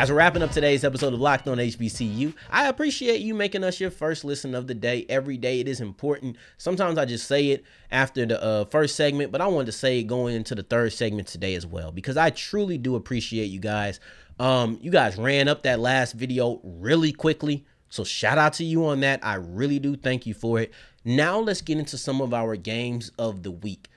As 0.00 0.08
we're 0.08 0.16
wrapping 0.16 0.40
up 0.40 0.50
today's 0.50 0.82
episode 0.82 1.12
of 1.12 1.20
Locked 1.20 1.46
On 1.46 1.58
HBCU, 1.58 2.32
I 2.48 2.68
appreciate 2.68 3.20
you 3.20 3.34
making 3.34 3.62
us 3.62 3.78
your 3.78 3.90
first 3.90 4.24
listen 4.24 4.54
of 4.54 4.66
the 4.66 4.74
day. 4.74 5.04
Every 5.10 5.36
day 5.36 5.60
it 5.60 5.68
is 5.68 5.82
important. 5.82 6.38
Sometimes 6.56 6.96
I 6.96 7.04
just 7.04 7.26
say 7.26 7.48
it 7.48 7.64
after 7.90 8.24
the 8.24 8.42
uh, 8.42 8.64
first 8.64 8.96
segment, 8.96 9.30
but 9.30 9.42
I 9.42 9.46
wanted 9.46 9.66
to 9.66 9.72
say 9.72 9.98
it 9.98 10.04
going 10.04 10.34
into 10.34 10.54
the 10.54 10.62
third 10.62 10.94
segment 10.94 11.28
today 11.28 11.54
as 11.54 11.66
well 11.66 11.92
because 11.92 12.16
I 12.16 12.30
truly 12.30 12.78
do 12.78 12.96
appreciate 12.96 13.50
you 13.50 13.60
guys. 13.60 14.00
Um, 14.40 14.78
you 14.80 14.90
guys 14.90 15.18
ran 15.18 15.48
up 15.48 15.64
that 15.64 15.80
last 15.80 16.14
video 16.14 16.62
really 16.64 17.12
quickly. 17.12 17.66
So 17.90 18.04
shout 18.04 18.38
out 18.38 18.54
to 18.54 18.64
you 18.64 18.86
on 18.86 19.00
that. 19.00 19.20
I 19.22 19.34
really 19.34 19.78
do 19.78 19.96
thank 19.96 20.24
you 20.24 20.32
for 20.32 20.58
it. 20.60 20.72
Now 21.04 21.38
let's 21.38 21.60
get 21.60 21.78
into 21.78 21.98
some 21.98 22.22
of 22.22 22.32
our 22.32 22.56
games 22.56 23.12
of 23.18 23.42
the 23.42 23.50
week. 23.50 23.88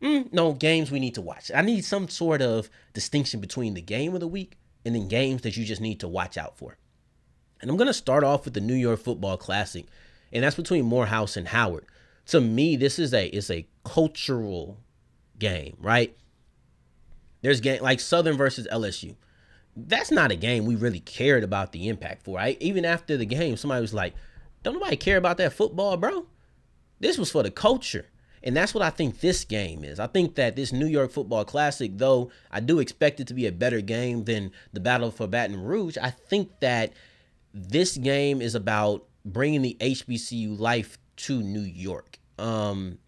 Mm, 0.00 0.32
no, 0.32 0.52
games 0.52 0.92
we 0.92 1.00
need 1.00 1.16
to 1.16 1.20
watch. 1.20 1.50
I 1.52 1.62
need 1.62 1.84
some 1.84 2.08
sort 2.08 2.42
of 2.42 2.70
distinction 2.92 3.40
between 3.40 3.74
the 3.74 3.82
game 3.82 4.14
of 4.14 4.20
the 4.20 4.28
week 4.28 4.56
and 4.84 4.94
then 4.94 5.08
games 5.08 5.42
that 5.42 5.56
you 5.56 5.64
just 5.64 5.80
need 5.80 5.98
to 5.98 6.06
watch 6.06 6.38
out 6.38 6.56
for. 6.56 6.76
And 7.60 7.68
I'm 7.68 7.76
going 7.76 7.88
to 7.88 7.94
start 7.94 8.22
off 8.22 8.44
with 8.44 8.54
the 8.54 8.60
New 8.60 8.74
York 8.74 9.00
Football 9.00 9.36
Classic, 9.36 9.86
and 10.32 10.44
that's 10.44 10.54
between 10.54 10.84
Morehouse 10.84 11.36
and 11.36 11.48
Howard. 11.48 11.86
To 12.26 12.40
me, 12.40 12.76
this 12.76 13.00
is 13.00 13.12
a 13.12 13.26
it's 13.26 13.50
a 13.50 13.66
cultural 13.84 14.78
game, 15.40 15.76
right? 15.80 16.16
There's 17.40 17.60
game 17.60 17.82
like 17.82 17.98
Southern 17.98 18.36
versus 18.36 18.68
LSU. 18.70 19.16
That's 19.76 20.10
not 20.10 20.32
a 20.32 20.36
game 20.36 20.64
we 20.64 20.74
really 20.74 21.00
cared 21.00 21.44
about 21.44 21.72
the 21.72 21.88
impact 21.88 22.24
for. 22.24 22.36
Right? 22.36 22.56
Even 22.60 22.84
after 22.84 23.16
the 23.16 23.26
game, 23.26 23.56
somebody 23.56 23.82
was 23.82 23.94
like, 23.94 24.14
"Don't 24.62 24.74
nobody 24.74 24.96
care 24.96 25.18
about 25.18 25.36
that 25.38 25.52
football, 25.52 25.96
bro." 25.96 26.26
This 26.98 27.18
was 27.18 27.30
for 27.30 27.42
the 27.42 27.50
culture. 27.50 28.06
And 28.42 28.56
that's 28.56 28.72
what 28.72 28.82
I 28.82 28.90
think 28.90 29.20
this 29.20 29.44
game 29.44 29.82
is. 29.82 29.98
I 29.98 30.06
think 30.06 30.36
that 30.36 30.54
this 30.54 30.72
New 30.72 30.86
York 30.86 31.10
Football 31.10 31.44
Classic, 31.44 31.90
though 31.96 32.30
I 32.50 32.60
do 32.60 32.78
expect 32.78 33.18
it 33.18 33.26
to 33.26 33.34
be 33.34 33.46
a 33.46 33.52
better 33.52 33.80
game 33.80 34.22
than 34.22 34.52
the 34.72 34.78
Battle 34.78 35.10
for 35.10 35.26
Baton 35.26 35.60
Rouge, 35.60 35.98
I 36.00 36.10
think 36.10 36.60
that 36.60 36.92
this 37.52 37.96
game 37.96 38.40
is 38.40 38.54
about 38.54 39.04
bringing 39.24 39.62
the 39.62 39.76
HBCU 39.80 40.58
life 40.58 40.96
to 41.16 41.42
New 41.42 41.60
York. 41.60 42.18
Um, 42.38 42.98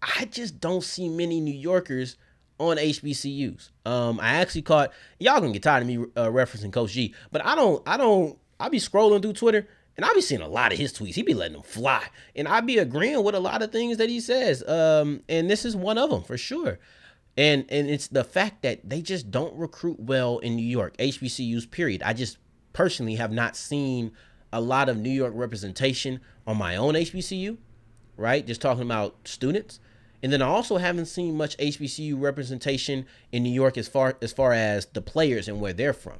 I 0.00 0.26
just 0.26 0.60
don't 0.60 0.82
see 0.82 1.08
many 1.10 1.40
New 1.40 1.52
Yorkers 1.52 2.16
on 2.58 2.76
HBCUs. 2.76 3.70
Um, 3.84 4.20
I 4.20 4.34
actually 4.34 4.62
caught 4.62 4.92
y'all 5.18 5.40
gonna 5.40 5.52
get 5.52 5.62
tired 5.62 5.82
of 5.82 5.88
me 5.88 5.96
uh, 5.96 6.28
referencing 6.28 6.72
Coach 6.72 6.92
G, 6.92 7.14
but 7.30 7.44
I 7.44 7.54
don't. 7.54 7.82
I 7.86 7.96
don't. 7.96 8.38
I 8.60 8.68
be 8.68 8.78
scrolling 8.78 9.20
through 9.20 9.32
Twitter 9.34 9.66
and 9.96 10.04
I 10.04 10.12
be 10.12 10.20
seeing 10.20 10.40
a 10.40 10.48
lot 10.48 10.72
of 10.72 10.78
his 10.78 10.92
tweets. 10.92 11.14
He 11.14 11.22
be 11.22 11.34
letting 11.34 11.54
them 11.54 11.62
fly. 11.62 12.04
And 12.34 12.48
I 12.48 12.60
be 12.60 12.78
agreeing 12.78 13.22
with 13.22 13.34
a 13.34 13.40
lot 13.40 13.62
of 13.62 13.70
things 13.70 13.98
that 13.98 14.08
he 14.08 14.20
says. 14.20 14.66
Um, 14.68 15.22
and 15.28 15.48
this 15.48 15.64
is 15.64 15.76
one 15.76 15.98
of 15.98 16.10
them 16.10 16.22
for 16.22 16.36
sure. 16.36 16.78
And 17.36 17.64
and 17.68 17.88
it's 17.88 18.08
the 18.08 18.24
fact 18.24 18.62
that 18.62 18.88
they 18.88 19.02
just 19.02 19.30
don't 19.30 19.56
recruit 19.56 19.98
well 19.98 20.38
in 20.38 20.54
New 20.54 20.66
York, 20.66 20.96
HBCUs, 20.98 21.70
period. 21.70 22.02
I 22.02 22.12
just 22.12 22.38
personally 22.72 23.16
have 23.16 23.32
not 23.32 23.56
seen 23.56 24.12
a 24.52 24.60
lot 24.60 24.88
of 24.88 24.96
New 24.96 25.10
York 25.10 25.32
representation 25.34 26.20
on 26.46 26.56
my 26.56 26.76
own 26.76 26.94
HBCU, 26.94 27.56
right? 28.16 28.46
Just 28.46 28.60
talking 28.60 28.84
about 28.84 29.16
students. 29.24 29.80
And 30.24 30.32
then 30.32 30.40
I 30.40 30.46
also 30.46 30.78
haven't 30.78 31.04
seen 31.04 31.36
much 31.36 31.54
HBCU 31.58 32.18
representation 32.18 33.04
in 33.30 33.42
New 33.42 33.52
York 33.52 33.76
as 33.76 33.88
far 33.88 34.16
as 34.22 34.32
far 34.32 34.54
as 34.54 34.86
the 34.86 35.02
players 35.02 35.48
and 35.48 35.60
where 35.60 35.74
they're 35.74 35.92
from. 35.92 36.18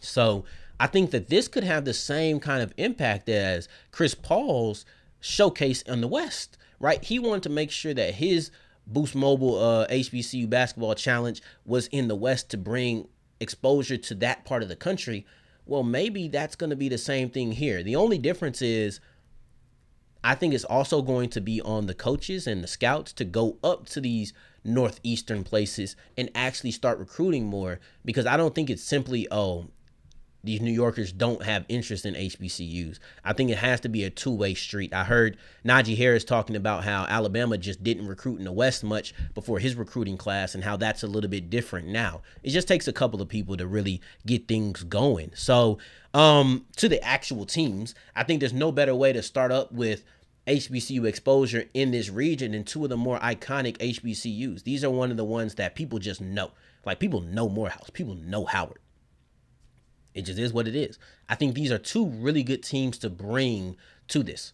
So 0.00 0.46
I 0.80 0.86
think 0.86 1.10
that 1.10 1.28
this 1.28 1.46
could 1.46 1.62
have 1.62 1.84
the 1.84 1.92
same 1.92 2.40
kind 2.40 2.62
of 2.62 2.72
impact 2.78 3.28
as 3.28 3.68
Chris 3.90 4.14
Paul's 4.14 4.86
showcase 5.20 5.82
in 5.82 6.00
the 6.00 6.08
West, 6.08 6.56
right? 6.78 7.04
He 7.04 7.18
wanted 7.18 7.42
to 7.42 7.50
make 7.50 7.70
sure 7.70 7.92
that 7.92 8.14
his 8.14 8.50
Boost 8.86 9.14
Mobile 9.14 9.58
uh, 9.58 9.86
HBCU 9.88 10.48
basketball 10.48 10.94
challenge 10.94 11.42
was 11.66 11.88
in 11.88 12.08
the 12.08 12.16
West 12.16 12.48
to 12.52 12.56
bring 12.56 13.06
exposure 13.38 13.98
to 13.98 14.14
that 14.14 14.46
part 14.46 14.62
of 14.62 14.70
the 14.70 14.76
country, 14.76 15.26
well, 15.66 15.82
maybe 15.82 16.26
that's 16.28 16.56
going 16.56 16.70
to 16.70 16.76
be 16.76 16.88
the 16.88 16.96
same 16.96 17.28
thing 17.28 17.52
here. 17.52 17.82
The 17.82 17.96
only 17.96 18.16
difference 18.16 18.62
is 18.62 18.98
I 20.22 20.34
think 20.34 20.52
it's 20.52 20.64
also 20.64 21.00
going 21.02 21.30
to 21.30 21.40
be 21.40 21.60
on 21.62 21.86
the 21.86 21.94
coaches 21.94 22.46
and 22.46 22.62
the 22.62 22.68
scouts 22.68 23.12
to 23.14 23.24
go 23.24 23.56
up 23.64 23.86
to 23.86 24.00
these 24.00 24.32
northeastern 24.64 25.44
places 25.44 25.96
and 26.16 26.30
actually 26.34 26.72
start 26.72 26.98
recruiting 26.98 27.46
more 27.46 27.80
because 28.04 28.26
I 28.26 28.36
don't 28.36 28.54
think 28.54 28.68
it's 28.68 28.82
simply, 28.82 29.26
oh, 29.30 29.68
these 30.42 30.60
New 30.60 30.72
Yorkers 30.72 31.12
don't 31.12 31.44
have 31.44 31.64
interest 31.68 32.06
in 32.06 32.14
HBCUs. 32.14 32.98
I 33.24 33.32
think 33.32 33.50
it 33.50 33.58
has 33.58 33.80
to 33.80 33.88
be 33.88 34.04
a 34.04 34.10
two 34.10 34.32
way 34.32 34.54
street. 34.54 34.94
I 34.94 35.04
heard 35.04 35.36
Najee 35.64 35.96
Harris 35.96 36.24
talking 36.24 36.56
about 36.56 36.84
how 36.84 37.04
Alabama 37.04 37.58
just 37.58 37.82
didn't 37.82 38.06
recruit 38.06 38.38
in 38.38 38.44
the 38.44 38.52
West 38.52 38.82
much 38.82 39.14
before 39.34 39.58
his 39.58 39.74
recruiting 39.74 40.16
class 40.16 40.54
and 40.54 40.64
how 40.64 40.76
that's 40.76 41.02
a 41.02 41.06
little 41.06 41.30
bit 41.30 41.50
different 41.50 41.88
now. 41.88 42.22
It 42.42 42.50
just 42.50 42.68
takes 42.68 42.88
a 42.88 42.92
couple 42.92 43.20
of 43.20 43.28
people 43.28 43.56
to 43.56 43.66
really 43.66 44.00
get 44.26 44.48
things 44.48 44.82
going. 44.84 45.32
So, 45.34 45.78
um, 46.14 46.66
to 46.76 46.88
the 46.88 47.02
actual 47.04 47.46
teams, 47.46 47.94
I 48.16 48.24
think 48.24 48.40
there's 48.40 48.52
no 48.52 48.72
better 48.72 48.94
way 48.94 49.12
to 49.12 49.22
start 49.22 49.52
up 49.52 49.70
with 49.72 50.02
HBCU 50.46 51.04
exposure 51.04 51.66
in 51.74 51.90
this 51.90 52.08
region 52.08 52.52
than 52.52 52.64
two 52.64 52.82
of 52.82 52.90
the 52.90 52.96
more 52.96 53.18
iconic 53.20 53.76
HBCUs. 53.78 54.64
These 54.64 54.82
are 54.82 54.90
one 54.90 55.10
of 55.10 55.16
the 55.16 55.24
ones 55.24 55.54
that 55.56 55.74
people 55.74 55.98
just 55.98 56.20
know. 56.20 56.50
Like 56.84 56.98
people 56.98 57.20
know 57.20 57.48
Morehouse, 57.48 57.90
people 57.90 58.14
know 58.14 58.46
Howard. 58.46 58.80
It 60.14 60.22
just 60.22 60.38
is 60.38 60.52
what 60.52 60.68
it 60.68 60.74
is. 60.74 60.98
I 61.28 61.34
think 61.34 61.54
these 61.54 61.70
are 61.70 61.78
two 61.78 62.06
really 62.06 62.42
good 62.42 62.62
teams 62.62 62.98
to 62.98 63.10
bring 63.10 63.76
to 64.08 64.22
this. 64.22 64.52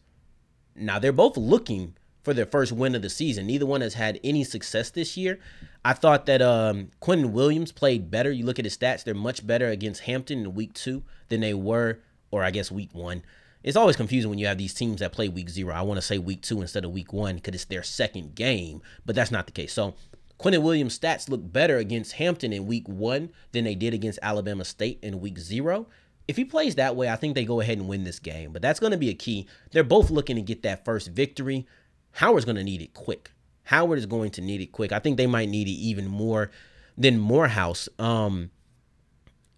Now, 0.74 0.98
they're 0.98 1.12
both 1.12 1.36
looking 1.36 1.94
for 2.22 2.34
their 2.34 2.44
first 2.44 2.72
win 2.72 2.94
of 2.94 3.02
the 3.02 3.08
season. 3.08 3.46
Neither 3.46 3.66
one 3.66 3.80
has 3.80 3.94
had 3.94 4.18
any 4.24 4.44
success 4.44 4.90
this 4.90 5.16
year. 5.16 5.38
I 5.84 5.92
thought 5.92 6.26
that 6.26 6.42
um, 6.42 6.90
Quinton 7.00 7.32
Williams 7.32 7.70
played 7.72 8.10
better. 8.10 8.30
You 8.32 8.44
look 8.44 8.58
at 8.58 8.64
his 8.64 8.76
stats, 8.76 9.04
they're 9.04 9.14
much 9.14 9.46
better 9.46 9.68
against 9.68 10.02
Hampton 10.02 10.40
in 10.40 10.54
week 10.54 10.74
two 10.74 11.04
than 11.28 11.40
they 11.40 11.54
were, 11.54 12.00
or 12.30 12.42
I 12.42 12.50
guess 12.50 12.70
week 12.70 12.90
one. 12.92 13.22
It's 13.62 13.76
always 13.76 13.96
confusing 13.96 14.28
when 14.28 14.38
you 14.38 14.46
have 14.46 14.58
these 14.58 14.74
teams 14.74 15.00
that 15.00 15.12
play 15.12 15.28
week 15.28 15.48
zero. 15.48 15.72
I 15.72 15.82
want 15.82 15.98
to 15.98 16.02
say 16.02 16.18
week 16.18 16.42
two 16.42 16.60
instead 16.60 16.84
of 16.84 16.90
week 16.90 17.12
one 17.12 17.36
because 17.36 17.54
it's 17.54 17.64
their 17.64 17.82
second 17.82 18.34
game, 18.34 18.82
but 19.04 19.16
that's 19.16 19.30
not 19.30 19.46
the 19.46 19.52
case. 19.52 19.72
So 19.72 19.94
Quinton 20.38 20.62
Williams' 20.62 20.98
stats 20.98 21.28
look 21.28 21.40
better 21.52 21.78
against 21.78 22.12
Hampton 22.12 22.52
in 22.52 22.66
week 22.66 22.88
one 22.88 23.30
than 23.52 23.64
they 23.64 23.74
did 23.74 23.94
against 23.94 24.18
Alabama 24.22 24.64
State 24.64 24.98
in 25.02 25.20
week 25.20 25.38
zero. 25.38 25.86
If 26.28 26.36
he 26.36 26.44
plays 26.44 26.74
that 26.74 26.96
way, 26.96 27.08
I 27.08 27.16
think 27.16 27.34
they 27.34 27.44
go 27.44 27.60
ahead 27.60 27.78
and 27.78 27.88
win 27.88 28.04
this 28.04 28.18
game. 28.18 28.52
But 28.52 28.60
that's 28.60 28.80
going 28.80 28.90
to 28.90 28.98
be 28.98 29.08
a 29.08 29.14
key. 29.14 29.46
They're 29.70 29.84
both 29.84 30.10
looking 30.10 30.36
to 30.36 30.42
get 30.42 30.62
that 30.62 30.84
first 30.84 31.08
victory. 31.08 31.66
Howard's 32.12 32.44
going 32.44 32.56
to 32.56 32.64
need 32.64 32.82
it 32.82 32.94
quick. 32.94 33.30
Howard 33.64 33.98
is 33.98 34.06
going 34.06 34.30
to 34.32 34.40
need 34.40 34.60
it 34.60 34.72
quick. 34.72 34.92
I 34.92 34.98
think 34.98 35.16
they 35.16 35.26
might 35.26 35.48
need 35.48 35.68
it 35.68 35.72
even 35.72 36.06
more 36.06 36.50
than 36.98 37.18
Morehouse. 37.18 37.88
Um, 37.98 38.50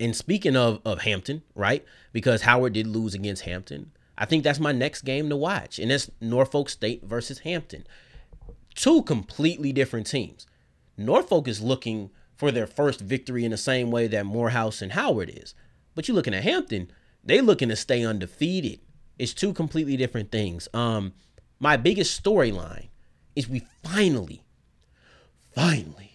and 0.01 0.14
speaking 0.14 0.57
of 0.57 0.81
of 0.85 1.03
Hampton, 1.03 1.43
right? 1.55 1.85
Because 2.12 2.43
Howard 2.43 2.73
did 2.73 2.87
lose 2.87 3.14
against 3.14 3.43
Hampton. 3.43 3.93
I 4.17 4.25
think 4.25 4.45
that's 4.45 4.59
my 4.59 4.73
next 4.73 5.03
game 5.03 5.29
to 5.29 5.37
watch, 5.37 5.79
and 5.79 5.91
that's 5.91 6.11
Norfolk 6.21 6.69
State 6.69 7.05
versus 7.05 7.41
Hampton. 7.41 7.87
Two 8.75 9.03
completely 9.03 9.73
different 9.73 10.07
teams. 10.07 10.47
Norfolk 10.99 11.49
is 11.49 11.63
looking 11.63 12.11
for 12.37 12.51
their 12.51 12.67
first 12.67 13.01
victory 13.01 13.45
in 13.45 13.53
the 13.53 13.57
same 13.57 13.91
way 13.91 14.07
that 14.09 14.27
Morehouse 14.27 14.83
and 14.83 14.93
Howard 14.93 15.31
is. 15.35 15.55
But 15.95 16.07
you're 16.07 16.15
looking 16.15 16.35
at 16.35 16.45
Hampton, 16.45 16.91
they 17.25 17.41
looking 17.41 17.69
to 17.69 17.77
stay 17.77 18.05
undefeated. 18.05 18.81
It's 19.19 19.35
two 19.35 19.53
completely 19.53 19.97
different 19.97 20.31
things. 20.31 20.69
Um, 20.75 21.13
my 21.59 21.77
biggest 21.77 22.23
storyline 22.23 22.89
is 23.35 23.49
we 23.49 23.63
finally, 23.83 24.43
finally 25.55 26.13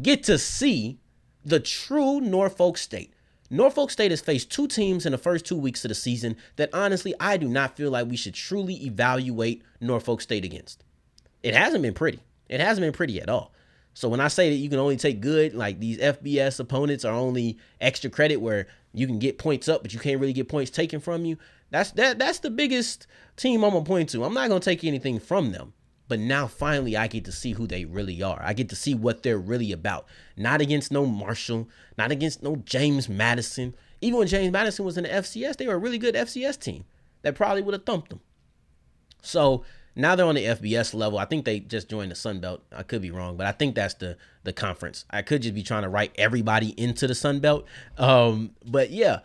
get 0.00 0.22
to 0.24 0.38
see 0.38 0.98
the 1.44 1.60
true 1.60 2.20
Norfolk 2.20 2.78
State. 2.78 3.12
Norfolk 3.48 3.90
State 3.90 4.10
has 4.10 4.20
faced 4.20 4.50
two 4.50 4.66
teams 4.66 5.06
in 5.06 5.12
the 5.12 5.18
first 5.18 5.46
two 5.46 5.56
weeks 5.56 5.84
of 5.84 5.90
the 5.90 5.94
season 5.94 6.36
that 6.56 6.70
honestly 6.72 7.14
I 7.20 7.36
do 7.36 7.48
not 7.48 7.76
feel 7.76 7.90
like 7.90 8.08
we 8.08 8.16
should 8.16 8.34
truly 8.34 8.84
evaluate 8.84 9.62
Norfolk 9.80 10.20
State 10.20 10.44
against. 10.44 10.82
It 11.42 11.54
hasn't 11.54 11.82
been 11.82 11.94
pretty. 11.94 12.20
It 12.48 12.60
hasn't 12.60 12.84
been 12.84 12.92
pretty 12.92 13.20
at 13.20 13.28
all. 13.28 13.52
So 13.96 14.10
when 14.10 14.20
I 14.20 14.28
say 14.28 14.50
that 14.50 14.56
you 14.56 14.68
can 14.68 14.78
only 14.78 14.98
take 14.98 15.22
good, 15.22 15.54
like 15.54 15.80
these 15.80 15.96
FBS 15.96 16.60
opponents 16.60 17.02
are 17.06 17.14
only 17.14 17.56
extra 17.80 18.10
credit 18.10 18.36
where 18.36 18.66
you 18.92 19.06
can 19.06 19.18
get 19.18 19.38
points 19.38 19.68
up, 19.68 19.80
but 19.80 19.94
you 19.94 19.98
can't 19.98 20.20
really 20.20 20.34
get 20.34 20.50
points 20.50 20.70
taken 20.70 21.00
from 21.00 21.24
you. 21.24 21.38
That's 21.70 21.92
that 21.92 22.18
that's 22.18 22.40
the 22.40 22.50
biggest 22.50 23.06
team 23.36 23.64
I'm 23.64 23.70
gonna 23.70 23.86
point 23.86 24.10
to. 24.10 24.22
I'm 24.22 24.34
not 24.34 24.50
gonna 24.50 24.60
take 24.60 24.84
anything 24.84 25.18
from 25.18 25.52
them. 25.52 25.72
But 26.08 26.20
now 26.20 26.46
finally 26.46 26.94
I 26.94 27.06
get 27.06 27.24
to 27.24 27.32
see 27.32 27.52
who 27.52 27.66
they 27.66 27.86
really 27.86 28.22
are. 28.22 28.38
I 28.44 28.52
get 28.52 28.68
to 28.68 28.76
see 28.76 28.94
what 28.94 29.22
they're 29.22 29.38
really 29.38 29.72
about. 29.72 30.04
Not 30.36 30.60
against 30.60 30.92
no 30.92 31.06
Marshall, 31.06 31.66
not 31.96 32.10
against 32.10 32.42
no 32.42 32.56
James 32.56 33.08
Madison. 33.08 33.74
Even 34.02 34.18
when 34.18 34.28
James 34.28 34.52
Madison 34.52 34.84
was 34.84 34.98
in 34.98 35.04
the 35.04 35.10
FCS, 35.10 35.56
they 35.56 35.66
were 35.66 35.72
a 35.72 35.78
really 35.78 35.96
good 35.96 36.14
FCS 36.14 36.60
team 36.60 36.84
that 37.22 37.34
probably 37.34 37.62
would 37.62 37.72
have 37.72 37.86
thumped 37.86 38.10
them. 38.10 38.20
So 39.22 39.64
now 39.98 40.14
they're 40.14 40.26
on 40.26 40.34
the 40.34 40.44
FBS 40.44 40.92
level. 40.92 41.18
I 41.18 41.24
think 41.24 41.46
they 41.46 41.58
just 41.58 41.88
joined 41.88 42.10
the 42.10 42.14
Sun 42.14 42.40
Belt. 42.40 42.62
I 42.70 42.82
could 42.82 43.00
be 43.00 43.10
wrong, 43.10 43.38
but 43.38 43.46
I 43.46 43.52
think 43.52 43.74
that's 43.74 43.94
the 43.94 44.18
the 44.44 44.52
conference. 44.52 45.06
I 45.10 45.22
could 45.22 45.42
just 45.42 45.54
be 45.54 45.62
trying 45.62 45.82
to 45.82 45.88
write 45.88 46.12
everybody 46.16 46.68
into 46.80 47.06
the 47.06 47.14
Sun 47.14 47.40
Belt. 47.40 47.66
Um, 47.96 48.50
but 48.64 48.90
yeah, 48.90 49.20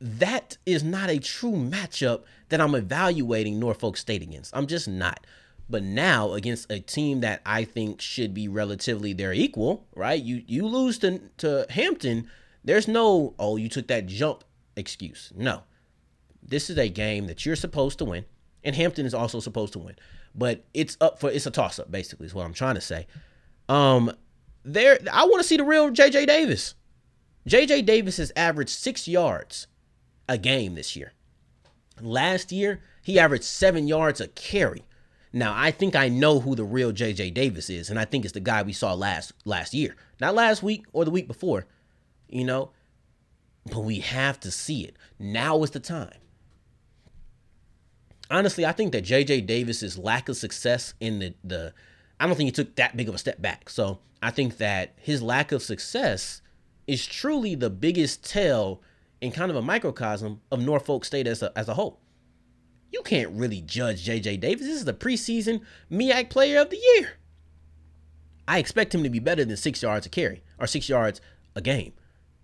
that 0.00 0.56
is 0.64 0.84
not 0.84 1.10
a 1.10 1.18
true 1.18 1.52
matchup 1.52 2.22
that 2.48 2.60
I'm 2.60 2.76
evaluating 2.76 3.58
Norfolk 3.58 3.96
State 3.96 4.22
against. 4.22 4.56
I'm 4.56 4.68
just 4.68 4.86
not. 4.86 5.26
But 5.68 5.82
now 5.82 6.32
against 6.32 6.70
a 6.70 6.78
team 6.78 7.20
that 7.20 7.40
I 7.44 7.64
think 7.64 8.00
should 8.00 8.34
be 8.34 8.46
relatively 8.46 9.12
their 9.12 9.32
equal, 9.32 9.86
right? 9.96 10.22
You 10.22 10.44
you 10.46 10.66
lose 10.66 10.98
to 11.00 11.18
to 11.38 11.66
Hampton, 11.70 12.30
there's 12.62 12.86
no 12.86 13.34
oh 13.36 13.56
you 13.56 13.68
took 13.68 13.88
that 13.88 14.06
jump 14.06 14.44
excuse. 14.76 15.32
No. 15.34 15.64
This 16.40 16.70
is 16.70 16.78
a 16.78 16.88
game 16.88 17.26
that 17.26 17.44
you're 17.44 17.56
supposed 17.56 17.98
to 17.98 18.04
win 18.04 18.24
and 18.64 18.76
Hampton 18.76 19.06
is 19.06 19.14
also 19.14 19.40
supposed 19.40 19.72
to 19.74 19.78
win. 19.78 19.96
But 20.34 20.64
it's 20.72 20.96
up 21.00 21.20
for 21.20 21.30
it's 21.30 21.46
a 21.46 21.50
toss 21.50 21.78
up 21.78 21.90
basically 21.90 22.26
is 22.26 22.34
what 22.34 22.46
I'm 22.46 22.54
trying 22.54 22.76
to 22.76 22.80
say. 22.80 23.06
Um, 23.68 24.12
there 24.64 24.98
I 25.12 25.24
want 25.24 25.42
to 25.42 25.48
see 25.48 25.56
the 25.56 25.64
real 25.64 25.90
JJ 25.90 26.26
Davis. 26.26 26.74
JJ 27.48 27.84
Davis 27.86 28.18
has 28.18 28.32
averaged 28.36 28.70
six 28.70 29.08
yards 29.08 29.66
a 30.28 30.38
game 30.38 30.74
this 30.74 30.96
year. 30.96 31.12
Last 32.00 32.52
year 32.52 32.80
he 33.02 33.18
averaged 33.18 33.44
seven 33.44 33.88
yards 33.88 34.20
a 34.20 34.28
carry. 34.28 34.84
Now 35.32 35.54
I 35.56 35.70
think 35.70 35.96
I 35.96 36.08
know 36.08 36.40
who 36.40 36.54
the 36.54 36.64
real 36.64 36.92
JJ 36.92 37.34
Davis 37.34 37.68
is, 37.68 37.90
and 37.90 37.98
I 37.98 38.04
think 38.04 38.24
it's 38.24 38.34
the 38.34 38.40
guy 38.40 38.62
we 38.62 38.72
saw 38.72 38.94
last 38.94 39.32
last 39.44 39.74
year, 39.74 39.96
not 40.20 40.34
last 40.34 40.62
week 40.62 40.86
or 40.92 41.04
the 41.04 41.10
week 41.10 41.26
before. 41.26 41.66
You 42.28 42.44
know, 42.44 42.70
but 43.66 43.80
we 43.80 43.98
have 44.00 44.40
to 44.40 44.50
see 44.50 44.84
it. 44.84 44.96
Now 45.18 45.62
is 45.62 45.70
the 45.70 45.80
time 45.80 46.21
honestly, 48.32 48.64
I 48.64 48.72
think 48.72 48.92
that 48.92 49.04
JJ 49.04 49.46
Davis's 49.46 49.98
lack 49.98 50.28
of 50.28 50.36
success 50.36 50.94
in 51.00 51.18
the 51.18 51.34
the 51.44 51.74
I 52.18 52.26
don't 52.26 52.36
think 52.36 52.48
he 52.48 52.52
took 52.52 52.76
that 52.76 52.96
big 52.96 53.08
of 53.08 53.14
a 53.14 53.18
step 53.18 53.42
back. 53.42 53.68
So 53.68 53.98
I 54.22 54.30
think 54.30 54.58
that 54.58 54.94
his 54.96 55.22
lack 55.22 55.50
of 55.52 55.62
success 55.62 56.40
is 56.86 57.06
truly 57.06 57.54
the 57.54 57.70
biggest 57.70 58.28
tell 58.28 58.80
in 59.20 59.32
kind 59.32 59.50
of 59.50 59.56
a 59.56 59.62
microcosm 59.62 60.40
of 60.50 60.60
Norfolk 60.60 61.04
State 61.04 61.26
as 61.26 61.42
a 61.42 61.56
as 61.56 61.68
a 61.68 61.74
whole. 61.74 62.00
You 62.90 63.02
can't 63.02 63.30
really 63.30 63.62
judge 63.62 64.06
JJ 64.06 64.40
Davis. 64.40 64.66
This 64.66 64.76
is 64.76 64.84
the 64.84 64.92
preseason 64.92 65.62
MEAC 65.90 66.28
player 66.28 66.60
of 66.60 66.70
the 66.70 66.76
year. 66.76 67.12
I 68.46 68.58
expect 68.58 68.94
him 68.94 69.02
to 69.02 69.10
be 69.10 69.18
better 69.18 69.44
than 69.44 69.56
six 69.56 69.82
yards 69.82 70.06
a 70.06 70.08
carry 70.08 70.42
or 70.58 70.66
six 70.66 70.88
yards 70.88 71.20
a 71.54 71.60
game. 71.60 71.92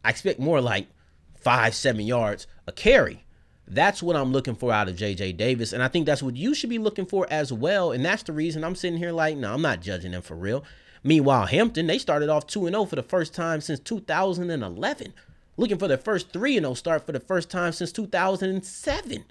I 0.05 0.11
expect 0.11 0.41
more 0.41 0.61
like 0.61 0.89
five, 1.37 1.75
seven 1.75 2.03
yards 2.03 2.47
a 2.67 2.73
carry. 2.73 3.25
That's 3.71 4.03
what 4.03 4.17
I'm 4.17 4.33
looking 4.33 4.55
for 4.55 4.73
out 4.73 4.89
of 4.89 4.97
JJ 4.97 5.37
Davis. 5.37 5.73
And 5.75 5.83
I 5.83 5.89
think 5.89 6.07
that's 6.07 6.23
what 6.23 6.37
you 6.37 6.55
should 6.55 6.71
be 6.71 6.79
looking 6.79 7.05
for 7.05 7.27
as 7.31 7.53
well. 7.53 7.93
And 7.93 8.05
that's 8.05 8.23
the 8.23 8.33
reason 8.33 8.65
I'm 8.65 8.75
sitting 8.75 8.99
here 8.99 9.13
like, 9.13 9.37
no, 9.37 9.53
I'm 9.53 9.63
not 9.63 9.81
judging 9.81 10.13
them 10.13 10.23
for 10.23 10.37
real. 10.37 10.65
Meanwhile, 11.05 11.47
Hampton, 11.47 11.87
they 11.87 11.99
started 11.99 12.31
off 12.31 12.47
2 12.47 12.69
0 12.69 12.85
for 12.87 12.97
the 12.97 13.03
first 13.03 13.35
time 13.35 13.61
since 13.61 13.79
2011. 13.81 15.13
Looking 15.57 15.79
for 15.79 15.87
their 15.87 15.99
first 15.99 16.33
3 16.33 16.55
0 16.55 16.75
start 16.75 17.05
for 17.05 17.13
the 17.13 17.21
first 17.21 17.51
time 17.51 17.73
since 17.73 17.93
2007. 17.93 19.25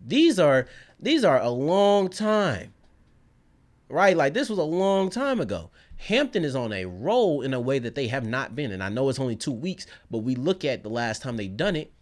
These 0.00 0.38
are 0.38 0.66
these 0.98 1.24
are 1.24 1.40
a 1.40 1.50
long 1.50 2.08
time. 2.08 2.72
Right? 3.88 4.16
Like 4.16 4.32
this 4.32 4.48
was 4.48 4.60
a 4.60 4.64
long 4.64 5.10
time 5.10 5.40
ago. 5.40 5.70
Hampton 5.96 6.44
is 6.44 6.54
on 6.54 6.72
a 6.72 6.84
roll 6.84 7.42
in 7.42 7.52
a 7.52 7.60
way 7.60 7.80
that 7.80 7.96
they 7.96 8.06
have 8.06 8.24
not 8.24 8.54
been. 8.54 8.70
And 8.70 8.82
I 8.82 8.88
know 8.88 9.08
it's 9.08 9.18
only 9.18 9.36
two 9.36 9.52
weeks, 9.52 9.86
but 10.08 10.18
we 10.18 10.36
look 10.36 10.64
at 10.64 10.84
the 10.84 10.88
last 10.88 11.20
time 11.20 11.36
they 11.36 11.48
done 11.48 11.74
it 11.74 11.92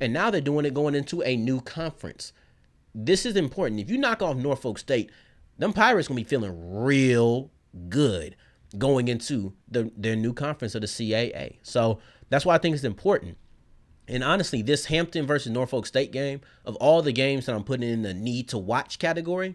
and 0.00 0.12
now 0.12 0.30
they're 0.30 0.40
doing 0.40 0.64
it 0.64 0.74
going 0.74 0.94
into 0.94 1.22
a 1.22 1.36
new 1.36 1.60
conference. 1.60 2.32
This 2.94 3.26
is 3.26 3.36
important. 3.36 3.80
If 3.80 3.90
you 3.90 3.98
knock 3.98 4.22
off 4.22 4.36
Norfolk 4.36 4.78
State, 4.78 5.10
them 5.58 5.72
Pirates 5.72 6.08
gonna 6.08 6.16
be 6.16 6.24
feeling 6.24 6.52
real 6.82 7.50
good 7.88 8.36
going 8.76 9.08
into 9.08 9.54
the, 9.70 9.90
their 9.96 10.16
new 10.16 10.32
conference 10.32 10.74
of 10.74 10.82
the 10.82 10.86
CAA. 10.86 11.58
So 11.62 12.00
that's 12.28 12.44
why 12.44 12.54
I 12.54 12.58
think 12.58 12.74
it's 12.74 12.84
important. 12.84 13.38
And 14.06 14.24
honestly, 14.24 14.62
this 14.62 14.86
Hampton 14.86 15.26
versus 15.26 15.52
Norfolk 15.52 15.86
State 15.86 16.12
game, 16.12 16.40
of 16.64 16.76
all 16.76 17.02
the 17.02 17.12
games 17.12 17.46
that 17.46 17.54
I'm 17.54 17.64
putting 17.64 17.88
in 17.88 18.02
the 18.02 18.14
need 18.14 18.48
to 18.50 18.58
watch 18.58 18.98
category, 18.98 19.54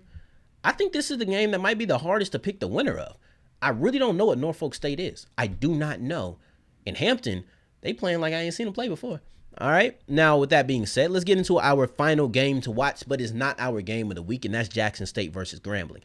I 0.63 0.71
think 0.71 0.93
this 0.93 1.11
is 1.11 1.17
the 1.17 1.25
game 1.25 1.51
that 1.51 1.61
might 1.61 1.77
be 1.77 1.85
the 1.85 1.97
hardest 1.97 2.31
to 2.33 2.39
pick 2.39 2.59
the 2.59 2.67
winner 2.67 2.97
of. 2.97 3.17
I 3.61 3.69
really 3.69 3.99
don't 3.99 4.17
know 4.17 4.25
what 4.25 4.37
Norfolk 4.37 4.75
State 4.75 4.99
is. 4.99 5.25
I 5.37 5.47
do 5.47 5.73
not 5.73 6.01
know. 6.01 6.37
In 6.85 6.95
Hampton, 6.95 7.45
they 7.81 7.93
playing 7.93 8.19
like 8.19 8.33
I 8.33 8.37
ain't 8.37 8.53
seen 8.53 8.65
them 8.65 8.73
play 8.73 8.87
before. 8.87 9.21
All 9.59 9.69
right. 9.69 9.99
Now, 10.07 10.37
with 10.37 10.49
that 10.49 10.67
being 10.67 10.85
said, 10.85 11.11
let's 11.11 11.25
get 11.25 11.37
into 11.37 11.59
our 11.59 11.87
final 11.87 12.27
game 12.27 12.61
to 12.61 12.71
watch, 12.71 13.03
but 13.07 13.21
it's 13.21 13.33
not 13.33 13.59
our 13.59 13.81
game 13.81 14.09
of 14.09 14.15
the 14.15 14.23
week, 14.23 14.45
and 14.45 14.53
that's 14.53 14.69
Jackson 14.69 15.05
State 15.05 15.31
versus 15.31 15.59
Grambling. 15.59 16.01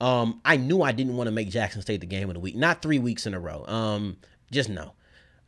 Um, 0.00 0.40
I 0.44 0.56
knew 0.56 0.82
I 0.82 0.92
didn't 0.92 1.16
want 1.16 1.28
to 1.28 1.32
make 1.32 1.50
Jackson 1.50 1.82
State 1.82 2.00
the 2.00 2.06
game 2.06 2.28
of 2.28 2.34
the 2.34 2.40
week, 2.40 2.56
not 2.56 2.82
three 2.82 2.98
weeks 2.98 3.26
in 3.26 3.34
a 3.34 3.40
row. 3.40 3.64
Um, 3.66 4.16
just 4.50 4.68
no. 4.68 4.92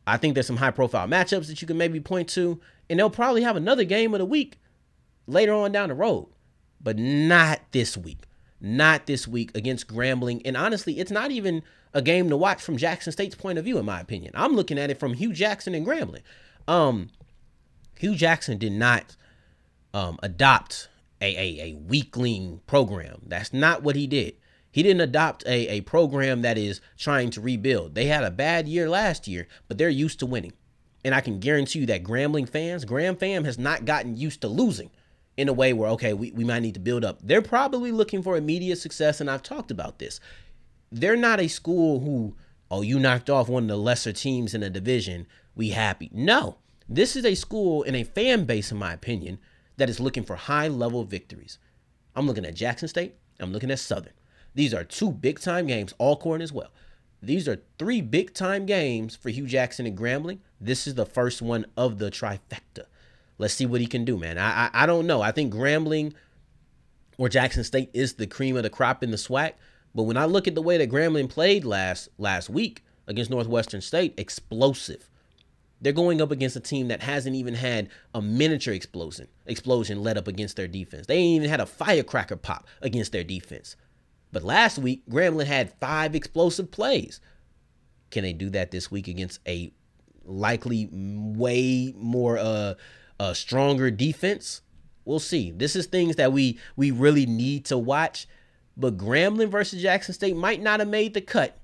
I 0.07 0.17
think 0.17 0.33
there's 0.33 0.47
some 0.47 0.57
high 0.57 0.71
profile 0.71 1.07
matchups 1.07 1.47
that 1.47 1.61
you 1.61 1.67
can 1.67 1.77
maybe 1.77 1.99
point 1.99 2.29
to, 2.29 2.59
and 2.89 2.99
they'll 2.99 3.09
probably 3.09 3.43
have 3.43 3.55
another 3.55 3.83
game 3.83 4.13
of 4.13 4.19
the 4.19 4.25
week 4.25 4.59
later 5.27 5.53
on 5.53 5.71
down 5.71 5.89
the 5.89 5.95
road, 5.95 6.27
but 6.81 6.97
not 6.97 7.61
this 7.71 7.97
week. 7.97 8.25
Not 8.59 9.07
this 9.07 9.27
week 9.27 9.55
against 9.55 9.87
Grambling. 9.87 10.41
And 10.45 10.55
honestly, 10.55 10.99
it's 10.99 11.11
not 11.11 11.31
even 11.31 11.63
a 11.93 12.01
game 12.01 12.29
to 12.29 12.37
watch 12.37 12.61
from 12.61 12.77
Jackson 12.77 13.11
State's 13.11 13.35
point 13.35 13.57
of 13.57 13.65
view, 13.65 13.77
in 13.77 13.85
my 13.85 13.99
opinion. 13.99 14.33
I'm 14.35 14.55
looking 14.55 14.77
at 14.77 14.91
it 14.91 14.99
from 14.99 15.13
Hue 15.13 15.33
Jackson 15.33 15.73
and 15.73 15.85
Grambling. 15.85 16.21
Um, 16.67 17.09
Hue 18.01 18.15
Jackson 18.15 18.57
did 18.57 18.71
not 18.71 19.15
um, 19.93 20.17
adopt 20.23 20.89
a, 21.21 21.35
a, 21.37 21.61
a 21.67 21.73
weakling 21.75 22.61
program. 22.65 23.21
That's 23.27 23.53
not 23.53 23.83
what 23.83 23.95
he 23.95 24.07
did. 24.07 24.37
He 24.71 24.81
didn't 24.81 25.01
adopt 25.01 25.45
a, 25.45 25.67
a 25.67 25.81
program 25.81 26.41
that 26.41 26.57
is 26.57 26.81
trying 26.97 27.29
to 27.29 27.41
rebuild. 27.41 27.93
They 27.93 28.05
had 28.05 28.23
a 28.23 28.31
bad 28.31 28.67
year 28.67 28.89
last 28.89 29.27
year, 29.27 29.47
but 29.67 29.77
they're 29.77 29.87
used 29.87 30.17
to 30.17 30.25
winning. 30.25 30.53
And 31.05 31.13
I 31.13 31.21
can 31.21 31.39
guarantee 31.39 31.81
you 31.81 31.85
that 31.85 32.03
Grambling 32.03 32.49
fans, 32.49 32.85
Gram 32.85 33.15
fam 33.17 33.43
has 33.43 33.59
not 33.59 33.85
gotten 33.85 34.17
used 34.17 34.41
to 34.41 34.47
losing 34.47 34.89
in 35.37 35.47
a 35.47 35.53
way 35.53 35.71
where, 35.71 35.91
okay, 35.91 36.13
we, 36.13 36.31
we 36.31 36.43
might 36.43 36.63
need 36.63 36.73
to 36.73 36.79
build 36.79 37.05
up. 37.05 37.19
They're 37.21 37.43
probably 37.43 37.91
looking 37.91 38.23
for 38.23 38.35
immediate 38.35 38.77
success, 38.77 39.21
and 39.21 39.29
I've 39.29 39.43
talked 39.43 39.69
about 39.69 39.99
this. 39.99 40.19
They're 40.91 41.15
not 41.15 41.39
a 41.39 41.47
school 41.47 41.99
who, 41.99 42.35
oh, 42.71 42.81
you 42.81 42.97
knocked 42.97 43.29
off 43.29 43.47
one 43.47 43.65
of 43.65 43.69
the 43.69 43.77
lesser 43.77 44.11
teams 44.11 44.55
in 44.55 44.63
a 44.63 44.71
division, 44.71 45.27
we 45.53 45.69
happy. 45.69 46.09
No, 46.11 46.57
this 46.91 47.15
is 47.15 47.25
a 47.25 47.35
school 47.35 47.83
and 47.83 47.95
a 47.95 48.03
fan 48.03 48.43
base, 48.45 48.71
in 48.71 48.77
my 48.77 48.93
opinion, 48.93 49.39
that 49.77 49.89
is 49.89 49.99
looking 49.99 50.23
for 50.23 50.35
high 50.35 50.67
level 50.67 51.05
victories. 51.05 51.57
I'm 52.15 52.27
looking 52.27 52.45
at 52.45 52.55
Jackson 52.55 52.87
State. 52.87 53.15
I'm 53.39 53.53
looking 53.53 53.71
at 53.71 53.79
Southern. 53.79 54.13
These 54.53 54.73
are 54.73 54.83
two 54.83 55.11
big 55.11 55.39
time 55.39 55.67
games, 55.67 55.93
Alcorn 55.99 56.41
as 56.41 56.51
well. 56.51 56.71
These 57.23 57.47
are 57.47 57.61
three 57.79 58.01
big 58.01 58.33
time 58.33 58.65
games 58.65 59.15
for 59.15 59.29
Hue 59.29 59.47
Jackson 59.47 59.85
and 59.85 59.97
Grambling. 59.97 60.39
This 60.59 60.85
is 60.85 60.95
the 60.95 61.05
first 61.05 61.41
one 61.41 61.65
of 61.77 61.97
the 61.97 62.11
trifecta. 62.11 62.85
Let's 63.37 63.53
see 63.53 63.65
what 63.65 63.81
he 63.81 63.87
can 63.87 64.05
do, 64.05 64.17
man. 64.17 64.37
I, 64.37 64.65
I, 64.65 64.83
I 64.83 64.85
don't 64.85 65.07
know. 65.07 65.21
I 65.21 65.31
think 65.31 65.53
Grambling 65.53 66.13
or 67.17 67.29
Jackson 67.29 67.63
State 67.63 67.89
is 67.93 68.15
the 68.15 68.27
cream 68.27 68.57
of 68.57 68.63
the 68.63 68.69
crop 68.69 69.01
in 69.01 69.11
the 69.11 69.17
SWAC. 69.17 69.53
But 69.95 70.03
when 70.03 70.17
I 70.17 70.25
look 70.25 70.47
at 70.47 70.55
the 70.55 70.61
way 70.61 70.77
that 70.77 70.91
Grambling 70.91 71.29
played 71.29 71.63
last 71.63 72.09
last 72.17 72.49
week 72.49 72.83
against 73.07 73.31
Northwestern 73.31 73.81
State, 73.81 74.13
explosive. 74.17 75.09
They're 75.81 75.93
going 75.93 76.21
up 76.21 76.31
against 76.31 76.55
a 76.55 76.59
team 76.59 76.89
that 76.89 77.01
hasn't 77.01 77.35
even 77.35 77.55
had 77.55 77.89
a 78.13 78.21
miniature 78.21 78.73
explosion 78.73 79.27
explosion 79.47 80.03
led 80.03 80.17
up 80.17 80.27
against 80.27 80.55
their 80.55 80.67
defense. 80.67 81.07
They 81.07 81.17
ain't 81.17 81.37
even 81.37 81.49
had 81.49 81.59
a 81.59 81.65
firecracker 81.65 82.35
pop 82.35 82.67
against 82.81 83.11
their 83.11 83.23
defense. 83.23 83.75
But 84.31 84.43
last 84.43 84.77
week, 84.77 85.03
Grambling 85.09 85.47
had 85.47 85.73
five 85.79 86.15
explosive 86.15 86.71
plays. 86.71 87.19
Can 88.11 88.23
they 88.23 88.33
do 88.33 88.49
that 88.51 88.71
this 88.71 88.91
week 88.91 89.07
against 89.07 89.39
a 89.47 89.73
likely 90.23 90.87
way 90.91 91.93
more 91.97 92.37
uh, 92.37 92.75
uh 93.19 93.33
stronger 93.33 93.89
defense? 93.89 94.61
We'll 95.03 95.19
see. 95.19 95.51
This 95.51 95.75
is 95.75 95.87
things 95.87 96.17
that 96.17 96.31
we 96.31 96.59
we 96.75 96.91
really 96.91 97.25
need 97.25 97.65
to 97.65 97.77
watch. 97.77 98.27
But 98.77 98.97
Grambling 98.97 99.49
versus 99.49 99.81
Jackson 99.81 100.13
State 100.13 100.35
might 100.35 100.61
not 100.61 100.79
have 100.79 100.89
made 100.89 101.13
the 101.13 101.21
cut 101.21 101.57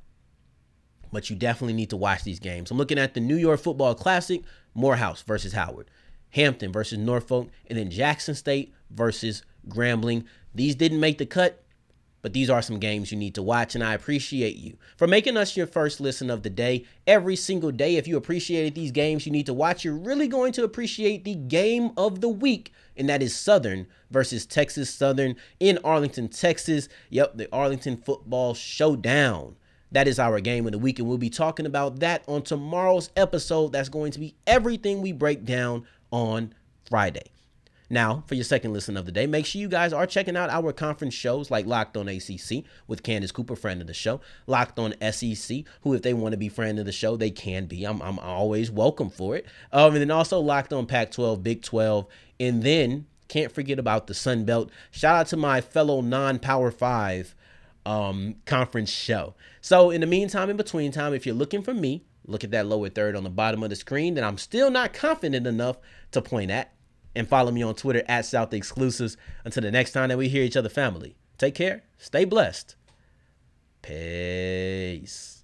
but 1.11 1.29
you 1.29 1.35
definitely 1.35 1.73
need 1.73 1.89
to 1.89 1.97
watch 1.97 2.23
these 2.23 2.39
games. 2.39 2.71
I'm 2.71 2.77
looking 2.77 2.99
at 2.99 3.13
the 3.13 3.19
New 3.19 3.35
York 3.35 3.59
Football 3.59 3.95
Classic, 3.95 4.41
Morehouse 4.73 5.21
versus 5.21 5.53
Howard, 5.53 5.89
Hampton 6.31 6.71
versus 6.71 6.97
Norfolk, 6.97 7.49
and 7.67 7.77
then 7.77 7.89
Jackson 7.89 8.35
State 8.35 8.73
versus 8.89 9.43
Grambling. 9.67 10.25
These 10.53 10.75
didn't 10.75 10.99
make 10.99 11.17
the 11.17 11.25
cut, 11.25 11.63
but 12.21 12.33
these 12.33 12.49
are 12.49 12.61
some 12.61 12.79
games 12.79 13.11
you 13.11 13.17
need 13.17 13.35
to 13.35 13.43
watch, 13.43 13.75
and 13.75 13.83
I 13.83 13.93
appreciate 13.93 14.55
you 14.55 14.77
for 14.97 15.07
making 15.07 15.37
us 15.37 15.55
your 15.55 15.67
first 15.67 16.01
listen 16.01 16.29
of 16.29 16.43
the 16.43 16.49
day 16.49 16.83
every 17.05 17.35
single 17.35 17.71
day. 17.71 17.95
If 17.95 18.07
you 18.07 18.17
appreciated 18.17 18.75
these 18.75 18.91
games 18.91 19.25
you 19.25 19.31
need 19.31 19.45
to 19.45 19.53
watch, 19.53 19.85
you're 19.85 19.93
really 19.93 20.27
going 20.27 20.51
to 20.53 20.63
appreciate 20.63 21.23
the 21.23 21.35
game 21.35 21.91
of 21.95 22.21
the 22.21 22.29
week, 22.29 22.73
and 22.97 23.07
that 23.07 23.21
is 23.21 23.35
Southern 23.35 23.87
versus 24.09 24.45
Texas 24.45 24.93
Southern 24.93 25.35
in 25.59 25.79
Arlington, 25.83 26.27
Texas. 26.27 26.89
Yep, 27.11 27.37
the 27.37 27.47
Arlington 27.53 27.97
Football 27.97 28.53
Showdown. 28.55 29.55
That 29.91 30.07
is 30.07 30.19
our 30.19 30.39
game 30.39 30.65
of 30.65 30.73
the 30.73 30.77
week, 30.77 30.99
and 30.99 31.07
we'll 31.07 31.17
be 31.17 31.29
talking 31.29 31.65
about 31.65 31.99
that 31.99 32.23
on 32.27 32.41
tomorrow's 32.41 33.09
episode. 33.15 33.71
That's 33.71 33.89
going 33.89 34.11
to 34.11 34.19
be 34.19 34.35
everything 34.45 35.01
we 35.01 35.13
break 35.13 35.45
down 35.45 35.85
on 36.11 36.53
Friday. 36.89 37.31
Now, 37.89 38.23
for 38.27 38.35
your 38.35 38.43
second 38.43 38.73
listen 38.73 38.97
of 38.97 39.05
the 39.05 39.13
day, 39.13 39.27
make 39.27 39.45
sure 39.45 39.61
you 39.61 39.69
guys 39.69 39.93
are 39.93 40.05
checking 40.05 40.35
out 40.35 40.49
our 40.49 40.73
conference 40.73 41.13
shows 41.13 41.49
like 41.49 41.65
Locked 41.65 41.95
on 41.95 42.09
ACC 42.09 42.65
with 42.85 43.01
Candace 43.01 43.31
Cooper, 43.31 43.55
friend 43.55 43.79
of 43.79 43.87
the 43.87 43.93
show, 43.93 44.19
Locked 44.45 44.77
on 44.77 44.93
SEC, 45.11 45.63
who, 45.81 45.93
if 45.93 46.01
they 46.01 46.13
want 46.13 46.33
to 46.33 46.37
be 46.37 46.49
friend 46.49 46.79
of 46.79 46.85
the 46.85 46.91
show, 46.91 47.15
they 47.15 47.31
can 47.31 47.65
be. 47.65 47.85
I'm, 47.85 48.01
I'm 48.01 48.19
always 48.19 48.69
welcome 48.69 49.09
for 49.09 49.37
it. 49.37 49.45
Um, 49.71 49.93
and 49.93 50.01
then 50.01 50.11
also 50.11 50.39
Locked 50.39 50.73
on 50.73 50.85
Pac 50.85 51.11
12, 51.11 51.41
Big 51.41 51.61
12, 51.61 52.07
and 52.41 52.61
then 52.61 53.05
can't 53.29 53.53
forget 53.53 53.79
about 53.79 54.07
the 54.07 54.13
Sun 54.13 54.43
Belt. 54.43 54.69
Shout 54.91 55.15
out 55.15 55.27
to 55.27 55.37
my 55.37 55.61
fellow 55.61 56.01
non 56.01 56.39
Power 56.39 56.71
5 56.71 57.35
um, 57.87 58.35
conference 58.45 58.91
show. 58.91 59.33
So, 59.61 59.89
in 59.91 60.01
the 60.01 60.07
meantime, 60.07 60.49
in 60.49 60.57
between 60.57 60.91
time, 60.91 61.13
if 61.13 61.25
you're 61.25 61.33
looking 61.33 61.61
for 61.61 61.73
me, 61.73 62.03
look 62.25 62.43
at 62.43 62.51
that 62.51 62.67
lower 62.67 62.89
third 62.89 63.15
on 63.15 63.23
the 63.23 63.29
bottom 63.29 63.63
of 63.63 63.69
the 63.69 63.77
screen 63.77 64.15
that 64.15 64.25
I'm 64.25 64.37
still 64.37 64.69
not 64.69 64.93
confident 64.93 65.47
enough 65.47 65.77
to 66.11 66.21
point 66.21 66.51
at. 66.51 66.73
And 67.15 67.27
follow 67.27 67.49
me 67.49 67.63
on 67.63 67.73
Twitter 67.73 68.03
at 68.07 68.25
South 68.25 68.53
Exclusives. 68.53 69.17
Until 69.43 69.63
the 69.63 69.71
next 69.71 69.93
time 69.93 70.09
that 70.09 70.17
we 70.17 70.27
hear 70.29 70.43
each 70.43 70.57
other, 70.57 70.69
family, 70.69 71.15
take 71.37 71.55
care, 71.55 71.83
stay 71.97 72.25
blessed. 72.25 72.75
Peace. 73.81 75.36